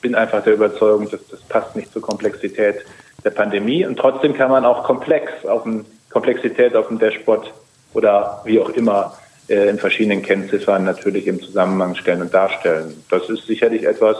bin 0.00 0.16
einfach 0.16 0.42
der 0.42 0.54
Überzeugung, 0.54 1.08
dass 1.08 1.20
das 1.30 1.38
passt 1.42 1.76
nicht 1.76 1.92
zur 1.92 2.02
Komplexität 2.02 2.84
der 3.24 3.30
Pandemie. 3.30 3.84
Und 3.84 3.98
trotzdem 3.98 4.34
kann 4.34 4.50
man 4.50 4.64
auch 4.64 4.84
komplex 4.84 5.44
auf 5.44 5.64
dem 5.64 5.84
Komplexität 6.10 6.74
auf 6.74 6.88
dem 6.88 6.98
Dashboard 6.98 7.52
oder 7.94 8.40
wie 8.44 8.60
auch 8.60 8.70
immer 8.70 9.16
äh, 9.48 9.68
in 9.68 9.78
verschiedenen 9.78 10.22
Kennziffern 10.22 10.84
natürlich 10.84 11.26
im 11.26 11.40
Zusammenhang 11.40 11.94
stellen 11.94 12.22
und 12.22 12.32
darstellen. 12.32 13.02
Das 13.10 13.28
ist 13.28 13.46
sicherlich 13.46 13.84
etwas, 13.84 14.16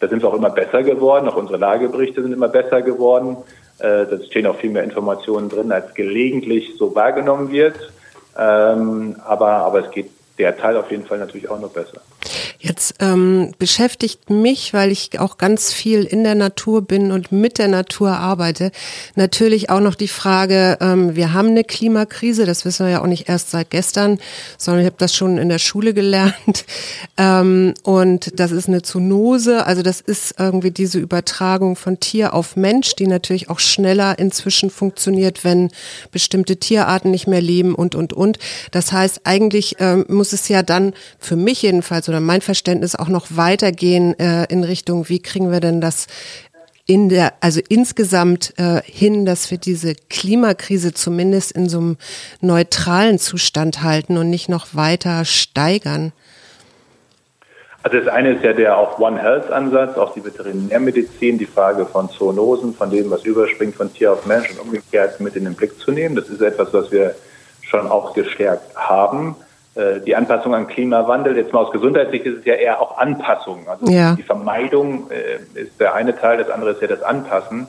da 0.00 0.08
sind 0.08 0.22
wir 0.22 0.28
auch 0.28 0.34
immer 0.34 0.50
besser 0.50 0.82
geworden, 0.82 1.28
auch 1.28 1.36
unsere 1.36 1.58
Lageberichte 1.58 2.22
sind 2.22 2.32
immer 2.32 2.48
besser 2.48 2.82
geworden. 2.82 3.36
Äh, 3.78 4.06
da 4.06 4.22
stehen 4.28 4.46
auch 4.46 4.56
viel 4.56 4.70
mehr 4.70 4.84
Informationen 4.84 5.48
drin, 5.48 5.72
als 5.72 5.94
gelegentlich 5.94 6.72
so 6.78 6.94
wahrgenommen 6.94 7.50
wird. 7.50 7.76
Ähm, 8.36 9.16
aber, 9.24 9.48
aber 9.48 9.86
es 9.86 9.90
geht 9.90 10.10
der 10.38 10.56
Teil 10.56 10.76
auf 10.76 10.90
jeden 10.90 11.06
Fall 11.06 11.18
natürlich 11.18 11.48
auch 11.48 11.60
noch 11.60 11.70
besser. 11.70 12.00
Jetzt 12.64 12.94
ähm, 13.00 13.52
beschäftigt 13.58 14.30
mich, 14.30 14.72
weil 14.72 14.90
ich 14.90 15.20
auch 15.20 15.36
ganz 15.36 15.70
viel 15.70 16.02
in 16.04 16.24
der 16.24 16.34
Natur 16.34 16.80
bin 16.80 17.12
und 17.12 17.30
mit 17.30 17.58
der 17.58 17.68
Natur 17.68 18.12
arbeite, 18.12 18.72
natürlich 19.16 19.68
auch 19.68 19.80
noch 19.80 19.94
die 19.94 20.08
Frage, 20.08 20.78
ähm, 20.80 21.14
wir 21.14 21.34
haben 21.34 21.48
eine 21.48 21.64
Klimakrise, 21.64 22.46
das 22.46 22.64
wissen 22.64 22.86
wir 22.86 22.92
ja 22.92 23.02
auch 23.02 23.06
nicht 23.06 23.28
erst 23.28 23.50
seit 23.50 23.68
gestern, 23.68 24.18
sondern 24.56 24.80
ich 24.80 24.86
habe 24.86 24.96
das 24.96 25.14
schon 25.14 25.36
in 25.36 25.50
der 25.50 25.58
Schule 25.58 25.92
gelernt. 25.92 26.34
Ähm, 27.16 27.74
und 27.84 28.40
das 28.40 28.50
ist 28.50 28.66
eine 28.66 28.82
Zoonose, 28.82 29.66
also 29.66 29.82
das 29.82 30.00
ist 30.00 30.34
irgendwie 30.38 30.72
diese 30.72 30.98
Übertragung 30.98 31.76
von 31.76 32.00
Tier 32.00 32.34
auf 32.34 32.56
Mensch, 32.56 32.96
die 32.96 33.06
natürlich 33.06 33.50
auch 33.50 33.60
schneller 33.60 34.18
inzwischen 34.18 34.68
funktioniert, 34.68 35.44
wenn 35.44 35.70
bestimmte 36.10 36.56
Tierarten 36.56 37.12
nicht 37.12 37.28
mehr 37.28 37.40
leben 37.40 37.74
und, 37.74 37.94
und, 37.94 38.12
und. 38.12 38.38
Das 38.72 38.90
heißt, 38.90 39.20
eigentlich 39.24 39.76
ähm, 39.78 40.06
muss 40.08 40.32
es 40.32 40.48
ja 40.48 40.64
dann 40.64 40.92
für 41.20 41.36
mich 41.36 41.62
jedenfalls 41.62 42.08
oder 42.08 42.20
mein 42.20 42.40
auch 42.98 43.08
noch 43.08 43.26
weitergehen 43.30 44.18
äh, 44.18 44.44
in 44.44 44.64
Richtung, 44.64 45.08
wie 45.08 45.20
kriegen 45.20 45.50
wir 45.50 45.60
denn 45.60 45.80
das 45.80 46.06
in 46.86 47.08
der, 47.08 47.32
also 47.40 47.60
insgesamt 47.68 48.54
äh, 48.58 48.82
hin, 48.84 49.24
dass 49.24 49.50
wir 49.50 49.58
diese 49.58 49.94
Klimakrise 49.94 50.92
zumindest 50.92 51.52
in 51.52 51.68
so 51.68 51.78
einem 51.78 51.96
neutralen 52.40 53.18
Zustand 53.18 53.82
halten 53.82 54.18
und 54.18 54.28
nicht 54.28 54.48
noch 54.48 54.74
weiter 54.74 55.24
steigern? 55.24 56.12
Also 57.82 57.98
das 57.98 58.08
eine 58.08 58.32
ist 58.32 58.42
ja 58.42 58.54
der 58.54 58.78
auch 58.78 58.98
One 58.98 59.20
Health 59.20 59.50
Ansatz, 59.50 59.98
auch 59.98 60.14
die 60.14 60.24
Veterinärmedizin, 60.24 61.36
die 61.36 61.46
Frage 61.46 61.84
von 61.84 62.08
Zoonosen, 62.08 62.74
von 62.74 62.90
dem, 62.90 63.10
was 63.10 63.24
überspringt 63.24 63.74
von 63.74 63.92
Tier 63.92 64.12
auf 64.12 64.24
Mensch 64.24 64.50
und 64.50 64.58
umgekehrt 64.58 65.20
mit 65.20 65.36
in 65.36 65.44
den 65.44 65.54
Blick 65.54 65.78
zu 65.78 65.92
nehmen. 65.92 66.16
Das 66.16 66.30
ist 66.30 66.40
etwas, 66.40 66.72
was 66.72 66.90
wir 66.90 67.14
schon 67.60 67.86
auch 67.86 68.14
gestärkt 68.14 68.74
haben. 68.74 69.36
Äh, 69.74 70.00
die 70.00 70.14
Anpassung 70.14 70.54
an 70.54 70.66
Klimawandel, 70.66 71.36
jetzt 71.36 71.52
mal 71.52 71.60
aus 71.60 71.72
Gesundheitssicht 71.72 72.26
ist 72.26 72.38
es 72.38 72.44
ja 72.44 72.54
eher 72.54 72.80
auch 72.80 72.98
Anpassung. 72.98 73.66
Also 73.68 73.90
ja. 73.90 74.14
die 74.14 74.22
Vermeidung 74.22 75.10
äh, 75.10 75.60
ist 75.60 75.80
der 75.80 75.94
eine 75.94 76.16
Teil, 76.16 76.38
das 76.38 76.50
andere 76.50 76.72
ist 76.72 76.82
ja 76.82 76.88
das 76.88 77.02
Anpassen. 77.02 77.66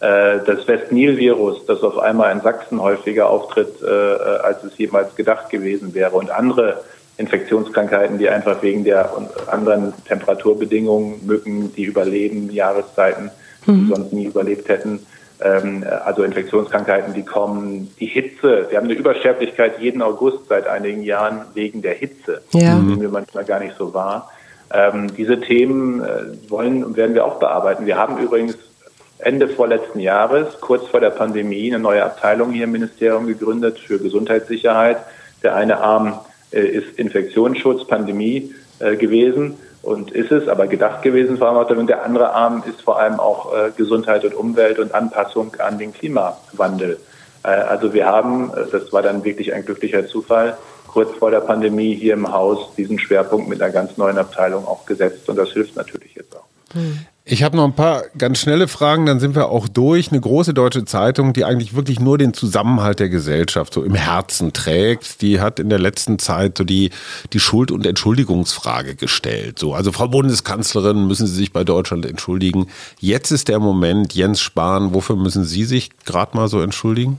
Äh, 0.00 0.40
das 0.44 0.66
West-Nil-Virus, 0.66 1.66
das 1.66 1.82
auf 1.82 1.98
einmal 1.98 2.32
in 2.32 2.40
Sachsen 2.40 2.82
häufiger 2.82 3.30
auftritt, 3.30 3.80
äh, 3.82 3.86
als 3.86 4.64
es 4.64 4.76
jemals 4.76 5.14
gedacht 5.14 5.48
gewesen 5.50 5.94
wäre 5.94 6.16
und 6.16 6.30
andere 6.30 6.82
Infektionskrankheiten, 7.16 8.18
die 8.18 8.28
einfach 8.28 8.60
wegen 8.62 8.82
der 8.82 9.10
anderen 9.46 9.94
Temperaturbedingungen, 10.06 11.24
Mücken, 11.24 11.72
die 11.74 11.84
überleben, 11.84 12.50
Jahreszeiten, 12.50 13.30
mhm. 13.66 13.72
die 13.72 13.94
sonst 13.94 14.12
nie 14.12 14.24
überlebt 14.24 14.68
hätten, 14.68 15.06
also 15.40 16.22
Infektionskrankheiten, 16.22 17.12
die 17.12 17.24
kommen, 17.24 17.92
die 17.98 18.06
Hitze. 18.06 18.66
Wir 18.70 18.78
haben 18.78 18.84
eine 18.84 18.94
Übersterblichkeit 18.94 19.80
jeden 19.80 20.00
August 20.00 20.48
seit 20.48 20.66
einigen 20.66 21.02
Jahren 21.02 21.42
wegen 21.54 21.82
der 21.82 21.94
Hitze. 21.94 22.42
Ja. 22.52 22.76
Nehmen 22.76 23.00
wir 23.00 23.08
manchmal 23.08 23.44
gar 23.44 23.60
nicht 23.60 23.74
so 23.76 23.92
wahr. 23.92 24.30
Ähm, 24.72 25.14
diese 25.16 25.40
Themen 25.40 26.02
äh, 26.02 26.50
wollen 26.50 26.84
und 26.84 26.96
werden 26.96 27.14
wir 27.14 27.24
auch 27.24 27.38
bearbeiten. 27.38 27.84
Wir 27.86 27.96
haben 27.96 28.18
übrigens 28.18 28.56
Ende 29.18 29.48
vorletzten 29.48 30.00
Jahres, 30.00 30.60
kurz 30.60 30.86
vor 30.86 31.00
der 31.00 31.10
Pandemie, 31.10 31.72
eine 31.72 31.82
neue 31.82 32.04
Abteilung 32.04 32.52
hier 32.52 32.64
im 32.64 32.72
Ministerium 32.72 33.26
gegründet 33.26 33.78
für 33.78 33.98
Gesundheitssicherheit. 33.98 34.98
Der 35.42 35.54
eine 35.56 35.78
Arm 35.78 36.20
ist 36.50 36.98
Infektionsschutz, 36.98 37.86
Pandemie 37.86 38.54
gewesen 38.78 39.56
und 39.84 40.10
ist 40.10 40.32
es, 40.32 40.48
aber 40.48 40.66
gedacht 40.66 41.02
gewesen 41.02 41.38
vor 41.38 41.48
allem 41.48 41.68
damit. 41.68 41.88
Der 41.88 42.04
andere 42.04 42.32
Arm 42.32 42.62
ist 42.66 42.80
vor 42.80 42.98
allem 42.98 43.20
auch 43.20 43.52
Gesundheit 43.76 44.24
und 44.24 44.34
Umwelt 44.34 44.78
und 44.78 44.94
Anpassung 44.94 45.54
an 45.58 45.78
den 45.78 45.92
Klimawandel. 45.92 46.98
also 47.42 47.92
wir 47.92 48.06
haben, 48.06 48.50
das 48.72 48.92
war 48.92 49.02
dann 49.02 49.24
wirklich 49.24 49.52
ein 49.52 49.64
glücklicher 49.64 50.06
Zufall, 50.06 50.56
kurz 50.86 51.16
vor 51.18 51.30
der 51.30 51.40
Pandemie 51.40 51.94
hier 51.94 52.14
im 52.14 52.32
Haus 52.32 52.74
diesen 52.76 52.98
Schwerpunkt 52.98 53.48
mit 53.48 53.60
einer 53.60 53.72
ganz 53.72 53.96
neuen 53.96 54.16
Abteilung 54.16 54.66
auch 54.66 54.86
gesetzt 54.86 55.28
und 55.28 55.36
das 55.36 55.50
hilft 55.50 55.76
natürlich 55.76 56.14
jetzt 56.14 56.34
auch. 56.36 56.46
Ich 57.26 57.42
habe 57.42 57.56
noch 57.56 57.64
ein 57.64 57.72
paar 57.72 58.02
ganz 58.18 58.38
schnelle 58.38 58.68
Fragen, 58.68 59.06
dann 59.06 59.18
sind 59.18 59.34
wir 59.34 59.48
auch 59.48 59.66
durch. 59.66 60.10
Eine 60.10 60.20
große 60.20 60.52
deutsche 60.52 60.84
Zeitung, 60.84 61.32
die 61.32 61.46
eigentlich 61.46 61.74
wirklich 61.74 61.98
nur 61.98 62.18
den 62.18 62.34
Zusammenhalt 62.34 63.00
der 63.00 63.08
Gesellschaft 63.08 63.72
so 63.72 63.82
im 63.82 63.94
Herzen 63.94 64.52
trägt, 64.52 65.22
die 65.22 65.40
hat 65.40 65.58
in 65.58 65.70
der 65.70 65.78
letzten 65.78 66.18
Zeit 66.18 66.58
so 66.58 66.64
die, 66.64 66.90
die 67.32 67.40
Schuld- 67.40 67.70
und 67.70 67.86
Entschuldigungsfrage 67.86 68.94
gestellt. 68.94 69.58
So, 69.58 69.72
also 69.72 69.90
Frau 69.90 70.06
Bundeskanzlerin, 70.08 71.06
müssen 71.06 71.26
Sie 71.26 71.34
sich 71.34 71.50
bei 71.50 71.64
Deutschland 71.64 72.04
entschuldigen? 72.04 72.66
Jetzt 73.00 73.30
ist 73.30 73.48
der 73.48 73.58
Moment, 73.58 74.12
Jens 74.12 74.42
Spahn, 74.42 74.92
wofür 74.92 75.16
müssen 75.16 75.44
Sie 75.44 75.64
sich 75.64 75.92
gerade 76.04 76.36
mal 76.36 76.48
so 76.48 76.60
entschuldigen? 76.60 77.18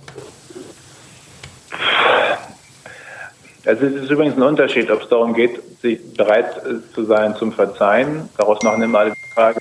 Also 3.66 3.88
es 3.88 4.04
ist 4.04 4.12
übrigens 4.12 4.38
ein 4.38 4.44
Unterschied, 4.44 4.92
ob 4.92 5.02
es 5.02 5.10
darum 5.10 5.34
geht, 5.34 5.60
sich 5.82 6.00
bereit 6.14 6.62
zu 6.94 7.06
sein 7.06 7.36
zum 7.36 7.52
Verzeihen. 7.52 8.30
Daraus 8.38 8.62
machen 8.62 8.84
immer 8.84 9.00
alle 9.00 9.12
die 9.12 9.34
Frage, 9.34 9.60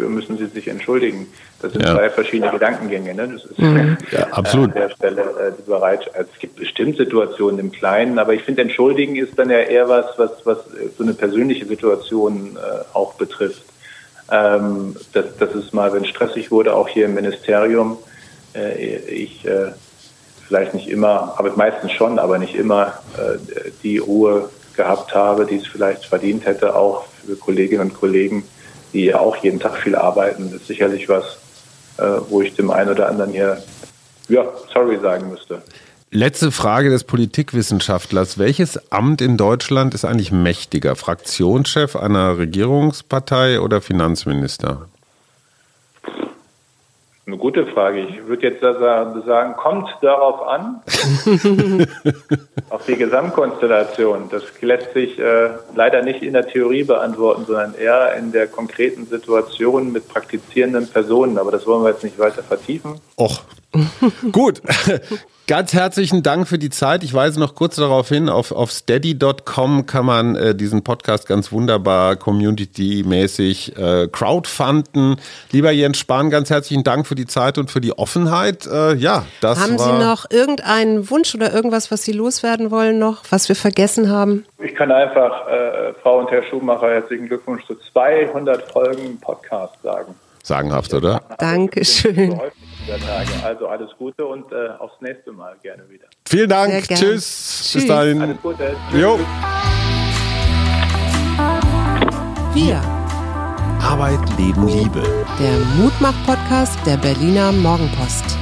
wofür 0.00 0.08
müssen 0.08 0.38
Sie 0.38 0.46
sich 0.46 0.68
entschuldigen? 0.68 1.26
Das 1.60 1.72
sind 1.72 1.84
ja. 1.84 1.94
zwei 1.94 2.10
verschiedene 2.10 2.50
Gedankengänge. 2.50 3.14
Ne? 3.14 3.28
Das 3.34 3.44
ist 3.44 3.58
mhm. 3.58 3.98
ja, 4.10 4.26
absolut. 4.30 4.68
an 4.68 4.74
der 4.74 4.90
Stelle 4.90 5.22
äh, 5.22 5.62
Bereitschaft. 5.62 6.16
Also 6.16 6.30
es 6.32 6.38
gibt 6.38 6.56
bestimmt 6.56 6.96
Situationen 6.96 7.58
im 7.58 7.72
Kleinen, 7.72 8.18
aber 8.18 8.32
ich 8.32 8.42
finde, 8.42 8.62
entschuldigen 8.62 9.16
ist 9.16 9.38
dann 9.38 9.50
ja 9.50 9.58
eher 9.58 9.88
was, 9.88 10.06
was, 10.16 10.30
was 10.44 10.58
so 10.96 11.04
eine 11.04 11.12
persönliche 11.14 11.66
Situation 11.66 12.56
äh, 12.56 12.96
auch 12.96 13.14
betrifft. 13.14 13.62
Ähm, 14.30 14.96
das, 15.12 15.36
das 15.38 15.54
ist 15.54 15.74
mal, 15.74 15.92
wenn 15.92 16.04
stressig 16.04 16.50
wurde, 16.50 16.74
auch 16.74 16.88
hier 16.88 17.04
im 17.04 17.14
Ministerium. 17.14 17.98
Äh, 18.54 18.96
ich 19.06 19.44
äh, 19.44 19.72
vielleicht 20.46 20.72
nicht 20.74 20.88
immer, 20.88 21.34
aber 21.36 21.52
meistens 21.56 21.92
schon, 21.92 22.18
aber 22.18 22.38
nicht 22.38 22.54
immer 22.54 22.94
äh, 23.18 23.70
die 23.82 23.98
Ruhe 23.98 24.48
gehabt 24.76 25.14
habe, 25.14 25.44
die 25.44 25.56
es 25.56 25.66
vielleicht 25.66 26.06
verdient 26.06 26.46
hätte, 26.46 26.74
auch 26.74 27.04
für 27.26 27.36
Kolleginnen 27.36 27.82
und 27.82 27.94
Kollegen, 27.94 28.44
die 28.92 29.06
ja 29.06 29.18
auch 29.18 29.36
jeden 29.36 29.60
Tag 29.60 29.76
viel 29.76 29.94
arbeiten. 29.94 30.52
Ist 30.54 30.66
sicherlich 30.66 31.08
was, 31.08 31.38
äh, 31.98 32.20
wo 32.28 32.42
ich 32.42 32.54
dem 32.54 32.70
einen 32.70 32.90
oder 32.90 33.08
anderen 33.08 33.32
hier, 33.32 33.62
ja, 34.28 34.46
sorry 34.72 34.98
sagen 35.00 35.30
müsste. 35.30 35.62
Letzte 36.12 36.50
Frage 36.50 36.90
des 36.90 37.04
Politikwissenschaftlers. 37.04 38.36
Welches 38.36 38.90
Amt 38.90 39.20
in 39.20 39.36
Deutschland 39.36 39.94
ist 39.94 40.04
eigentlich 40.04 40.32
mächtiger? 40.32 40.96
Fraktionschef 40.96 41.94
einer 41.94 42.36
Regierungspartei 42.36 43.60
oder 43.60 43.80
Finanzminister? 43.80 44.88
Eine 47.30 47.38
gute 47.38 47.64
Frage. 47.64 48.00
Ich 48.00 48.26
würde 48.26 48.48
jetzt 48.48 48.60
sagen, 48.60 49.54
kommt 49.54 49.88
darauf 50.02 50.48
an, 50.48 50.82
auf 52.70 52.84
die 52.86 52.96
Gesamtkonstellation. 52.96 54.28
Das 54.32 54.42
lässt 54.60 54.94
sich 54.94 55.16
äh, 55.20 55.50
leider 55.76 56.02
nicht 56.02 56.24
in 56.24 56.32
der 56.32 56.48
Theorie 56.48 56.82
beantworten, 56.82 57.44
sondern 57.46 57.74
eher 57.74 58.16
in 58.16 58.32
der 58.32 58.48
konkreten 58.48 59.06
Situation 59.06 59.92
mit 59.92 60.08
praktizierenden 60.08 60.88
Personen. 60.88 61.38
Aber 61.38 61.52
das 61.52 61.68
wollen 61.68 61.84
wir 61.84 61.90
jetzt 61.90 62.02
nicht 62.02 62.18
weiter 62.18 62.42
vertiefen. 62.42 63.00
Och, 63.16 63.42
gut. 64.32 64.60
Ganz 65.50 65.74
herzlichen 65.74 66.22
Dank 66.22 66.46
für 66.46 66.58
die 66.58 66.70
Zeit. 66.70 67.02
Ich 67.02 67.12
weise 67.12 67.40
noch 67.40 67.56
kurz 67.56 67.74
darauf 67.74 68.08
hin, 68.08 68.28
auf, 68.28 68.52
auf 68.52 68.70
steady.com 68.70 69.84
kann 69.84 70.06
man 70.06 70.36
äh, 70.36 70.54
diesen 70.54 70.84
Podcast 70.84 71.26
ganz 71.26 71.50
wunderbar 71.50 72.14
community-mäßig 72.14 73.76
äh, 73.76 74.06
crowdfunden. 74.06 75.16
Lieber 75.50 75.72
Jens 75.72 75.98
Spahn, 75.98 76.30
ganz 76.30 76.50
herzlichen 76.50 76.84
Dank 76.84 77.04
für 77.04 77.16
die 77.16 77.26
Zeit 77.26 77.58
und 77.58 77.68
für 77.68 77.80
die 77.80 77.98
Offenheit. 77.98 78.64
Äh, 78.68 78.94
ja, 78.94 79.24
das 79.40 79.58
Haben 79.58 79.76
Sie 79.76 79.90
noch 79.90 80.30
irgendeinen 80.30 81.10
Wunsch 81.10 81.34
oder 81.34 81.52
irgendwas, 81.52 81.90
was 81.90 82.04
Sie 82.04 82.12
loswerden 82.12 82.70
wollen 82.70 83.00
noch, 83.00 83.24
was 83.30 83.48
wir 83.48 83.56
vergessen 83.56 84.08
haben? 84.08 84.46
Ich 84.62 84.76
kann 84.76 84.92
einfach 84.92 85.48
äh, 85.48 85.94
Frau 86.00 86.20
und 86.20 86.30
Herr 86.30 86.44
Schumacher 86.44 86.90
herzlichen 86.90 87.26
Glückwunsch 87.26 87.66
zu 87.66 87.74
200 87.92 88.70
Folgen 88.70 89.18
Podcast 89.18 89.82
sagen. 89.82 90.14
Sagenhaft, 90.44 90.94
oder? 90.94 91.22
Dankeschön. 91.38 92.40
Also 93.44 93.66
alles 93.68 93.90
Gute 93.98 94.26
und 94.26 94.50
äh, 94.52 94.68
aufs 94.78 95.00
nächste 95.00 95.32
Mal 95.32 95.56
gerne 95.62 95.88
wieder. 95.88 96.06
Vielen 96.28 96.48
Dank. 96.48 96.88
Tschüss. 96.88 97.00
Tschüss. 97.00 97.72
Bis 97.74 97.86
dahin. 97.86 98.20
Alles 98.20 98.42
Gute. 98.42 98.76
Jo. 98.92 99.18
Wir. 102.54 102.80
Arbeit, 103.82 104.18
Leben, 104.38 104.66
Liebe. 104.66 105.02
Der 105.40 105.58
Mutmach-Podcast 105.76 106.78
der 106.86 106.96
Berliner 106.96 107.52
Morgenpost. 107.52 108.36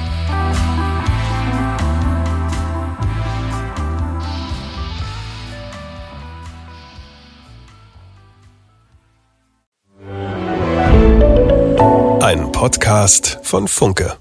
Ein 12.20 12.52
Podcast 12.52 13.38
von 13.42 13.68
Funke. 13.68 14.18